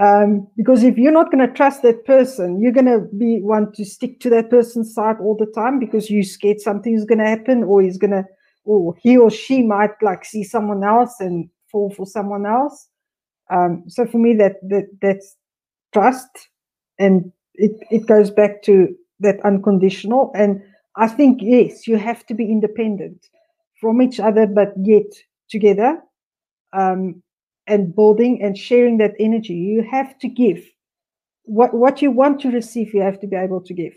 [0.00, 3.74] Um, because if you're not going to trust that person, you're going to be want
[3.74, 7.18] to stick to that person's side all the time because you're scared something is going
[7.18, 8.24] to happen, or he's going to,
[8.64, 12.88] or he or she might like see someone else and fall for someone else.
[13.50, 15.34] Um, so for me, that that that's
[15.92, 16.30] trust,
[16.98, 20.30] and it it goes back to that unconditional.
[20.36, 20.62] And
[20.94, 23.26] I think yes, you have to be independent
[23.80, 25.06] from each other, but yet
[25.50, 26.00] together.
[26.72, 27.22] Um,
[27.68, 29.54] and building and sharing that energy.
[29.54, 30.64] You have to give.
[31.44, 33.94] What what you want to receive, you have to be able to give.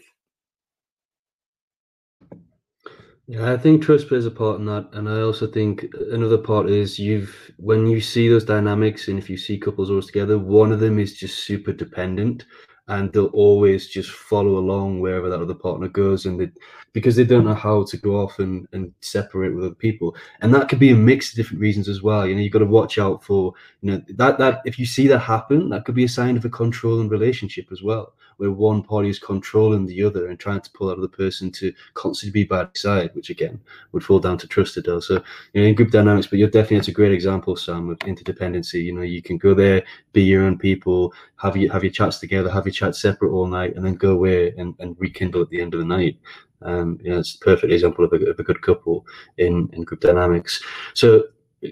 [3.27, 6.69] Yeah, I think trust plays a part in that, and I also think another part
[6.69, 10.71] is you've when you see those dynamics, and if you see couples always together, one
[10.71, 12.45] of them is just super dependent,
[12.87, 16.49] and they'll always just follow along wherever that other partner goes and they
[16.93, 20.13] because they don't know how to go off and, and separate with other people.
[20.41, 22.27] And that could be a mix of different reasons as well.
[22.27, 25.07] You know you've got to watch out for you know that that if you see
[25.07, 28.81] that happen that could be a sign of a controlling relationship as well where one
[28.81, 32.41] party is controlling the other and trying to pull out of the person to constantly
[32.41, 33.61] be by the side, which again
[33.91, 34.99] would fall down to trust Adele.
[34.99, 35.23] So,
[35.53, 38.83] you know, in group dynamics, but you're definitely, it's a great example, Sam, of interdependency.
[38.83, 42.17] You know, you can go there, be your own people, have you have your chats
[42.17, 45.49] together, have your chats separate all night, and then go away and, and rekindle at
[45.51, 46.17] the end of the night.
[46.63, 49.05] Um, you know, it's a perfect example of a, of a good couple
[49.37, 50.63] in, in group dynamics.
[50.95, 51.25] So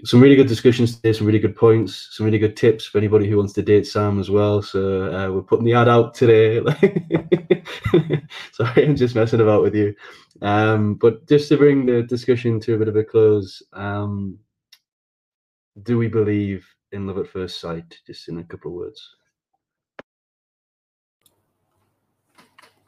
[0.04, 3.28] some really good discussions today, some really good points, some really good tips for anybody
[3.28, 4.62] who wants to date Sam as well.
[4.62, 6.60] So uh, we're putting the ad out today.
[8.52, 9.94] Sorry, I'm just messing about with you.
[10.42, 14.38] Um, but just to bring the discussion to a bit of a close, um,
[15.82, 17.98] do we believe in love at first sight?
[18.06, 19.16] Just in a couple of words.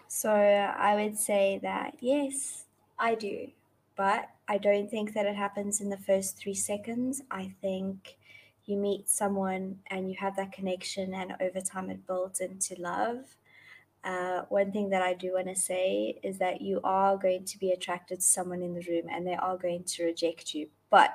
[0.06, 3.48] So I would say that yes, I do.
[3.96, 7.22] But I don't think that it happens in the first three seconds.
[7.30, 8.16] I think
[8.64, 13.36] you meet someone and you have that connection, and over time it builds into love.
[14.04, 17.58] Uh, one thing that I do want to say is that you are going to
[17.58, 20.68] be attracted to someone in the room and they are going to reject you.
[20.90, 21.14] But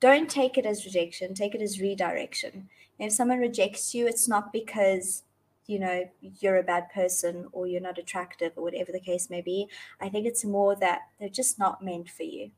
[0.00, 2.68] don't take it as rejection, take it as redirection.
[2.98, 5.22] if someone rejects you, it's not because
[5.66, 6.08] you know
[6.40, 9.68] you're a bad person or you're not attractive or whatever the case may be
[10.00, 12.50] i think it's more that they're just not meant for you.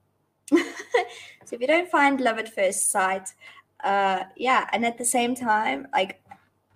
[1.44, 3.32] So if you don't find love at first sight
[3.82, 6.20] uh yeah and at the same time like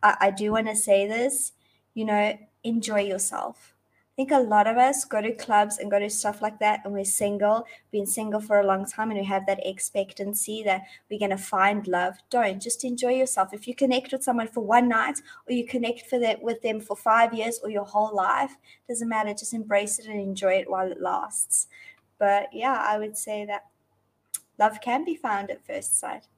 [0.03, 1.53] i, I do want to say this
[1.93, 3.72] you know enjoy yourself
[4.13, 6.81] I think a lot of us go to clubs and go to stuff like that,
[6.85, 10.83] and we're single, been single for a long time, and we have that expectancy that
[11.11, 12.17] we're going to find love.
[12.29, 13.55] Don't just enjoy yourself.
[13.55, 16.79] If you connect with someone for one night, or you connect for that with them
[16.79, 18.55] for five years or your whole life,
[18.87, 19.33] doesn't matter.
[19.33, 21.69] Just embrace it and enjoy it while it lasts.
[22.19, 23.65] But yeah, I would say that
[24.59, 26.29] love can be found at first sight.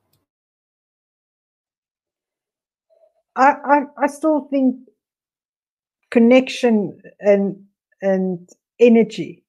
[3.35, 4.89] I, I, I still think
[6.15, 7.57] connection and
[8.01, 8.49] and
[8.79, 9.45] energy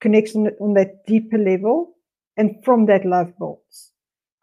[0.00, 1.94] connection on that deeper level
[2.36, 3.92] and from that love builds.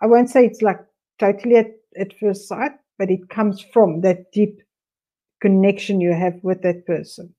[0.02, 0.80] I won't say it's like
[1.20, 4.62] totally at, at first sight but it comes from that deep
[5.42, 7.36] connection you have with that person.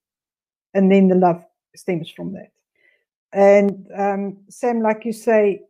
[0.74, 1.42] And then the love
[1.74, 2.50] stems from that.
[3.32, 5.60] And um, sam like you say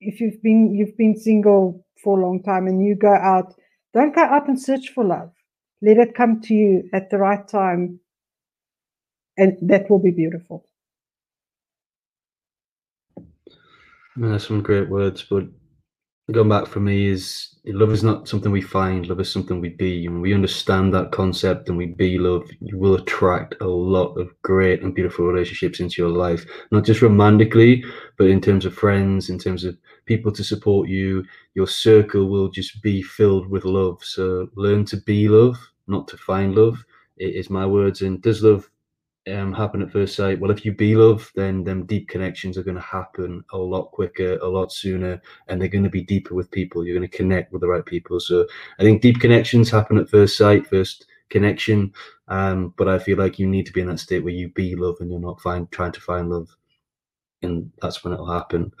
[0.00, 3.54] if you've been you've been single for a long time and you go out
[3.94, 5.30] don't go out and search for love
[5.82, 8.00] let it come to you at the right time,
[9.36, 10.64] and that will be beautiful.
[14.16, 15.44] that's some great words, but
[16.30, 19.70] going back for me is love is not something we find love is something we
[19.70, 24.12] be and we understand that concept and we be love you will attract a lot
[24.14, 26.46] of great and beautiful relationships into your life.
[26.70, 27.84] Not just romantically
[28.16, 29.76] but in terms of friends in terms of
[30.06, 31.24] people to support you
[31.54, 34.02] your circle will just be filled with love.
[34.04, 35.56] So learn to be love
[35.86, 36.84] not to find love
[37.18, 38.02] it is my words.
[38.02, 38.68] And does love
[39.28, 40.40] um, happen at first sight.
[40.40, 43.90] Well, if you be love, then them deep connections are going to happen a lot
[43.90, 46.84] quicker, a lot sooner, and they're going to be deeper with people.
[46.84, 48.20] You're going to connect with the right people.
[48.20, 48.46] So
[48.78, 51.92] I think deep connections happen at first sight, first connection.
[52.28, 54.74] Um, but I feel like you need to be in that state where you be
[54.74, 56.48] love and you're not find trying to find love,
[57.42, 58.72] and that's when it'll happen.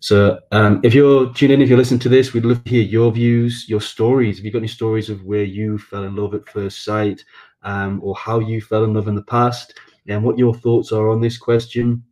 [0.00, 2.82] So um, if you're tuning in, if you're listening to this, we'd love to hear
[2.82, 4.36] your views, your stories.
[4.36, 7.22] Have you got any stories of where you fell in love at first sight,
[7.62, 9.78] um, or how you fell in love in the past?
[10.08, 12.02] And what your thoughts are on this question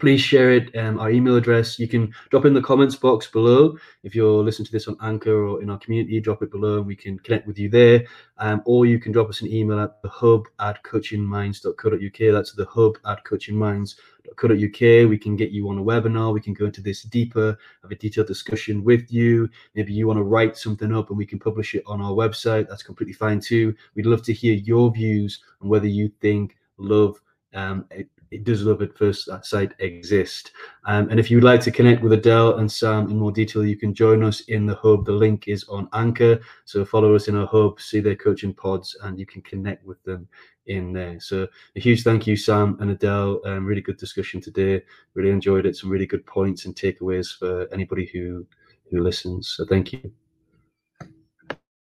[0.00, 0.74] please share it.
[0.76, 3.76] Um, our email address, you can drop in the comments box below.
[4.02, 6.86] If you're listening to this on Anchor or in our community, drop it below and
[6.86, 8.04] we can connect with you there.
[8.38, 12.32] Um, or you can drop us an email at the hub at coachingminds.co.uk.
[12.32, 15.10] That's the hub at coachingminds.co.uk.
[15.10, 16.32] We can get you on a webinar.
[16.32, 19.48] We can go into this deeper, have a detailed discussion with you.
[19.74, 22.68] Maybe you want to write something up and we can publish it on our website.
[22.68, 23.74] That's completely fine too.
[23.94, 27.18] We'd love to hear your views on whether you think love
[27.54, 27.84] um,
[28.30, 30.52] it does love at first sight exist.
[30.84, 33.76] Um, and if you'd like to connect with Adele and Sam in more detail, you
[33.76, 35.04] can join us in the hub.
[35.04, 36.40] The link is on Anchor.
[36.64, 40.02] So follow us in our hub, see their coaching pods, and you can connect with
[40.02, 40.28] them
[40.66, 41.20] in there.
[41.20, 43.40] So a huge thank you, Sam and Adele.
[43.44, 44.82] Um, really good discussion today.
[45.14, 45.76] Really enjoyed it.
[45.76, 48.46] Some really good points and takeaways for anybody who
[48.90, 49.48] who listens.
[49.48, 50.12] So thank you.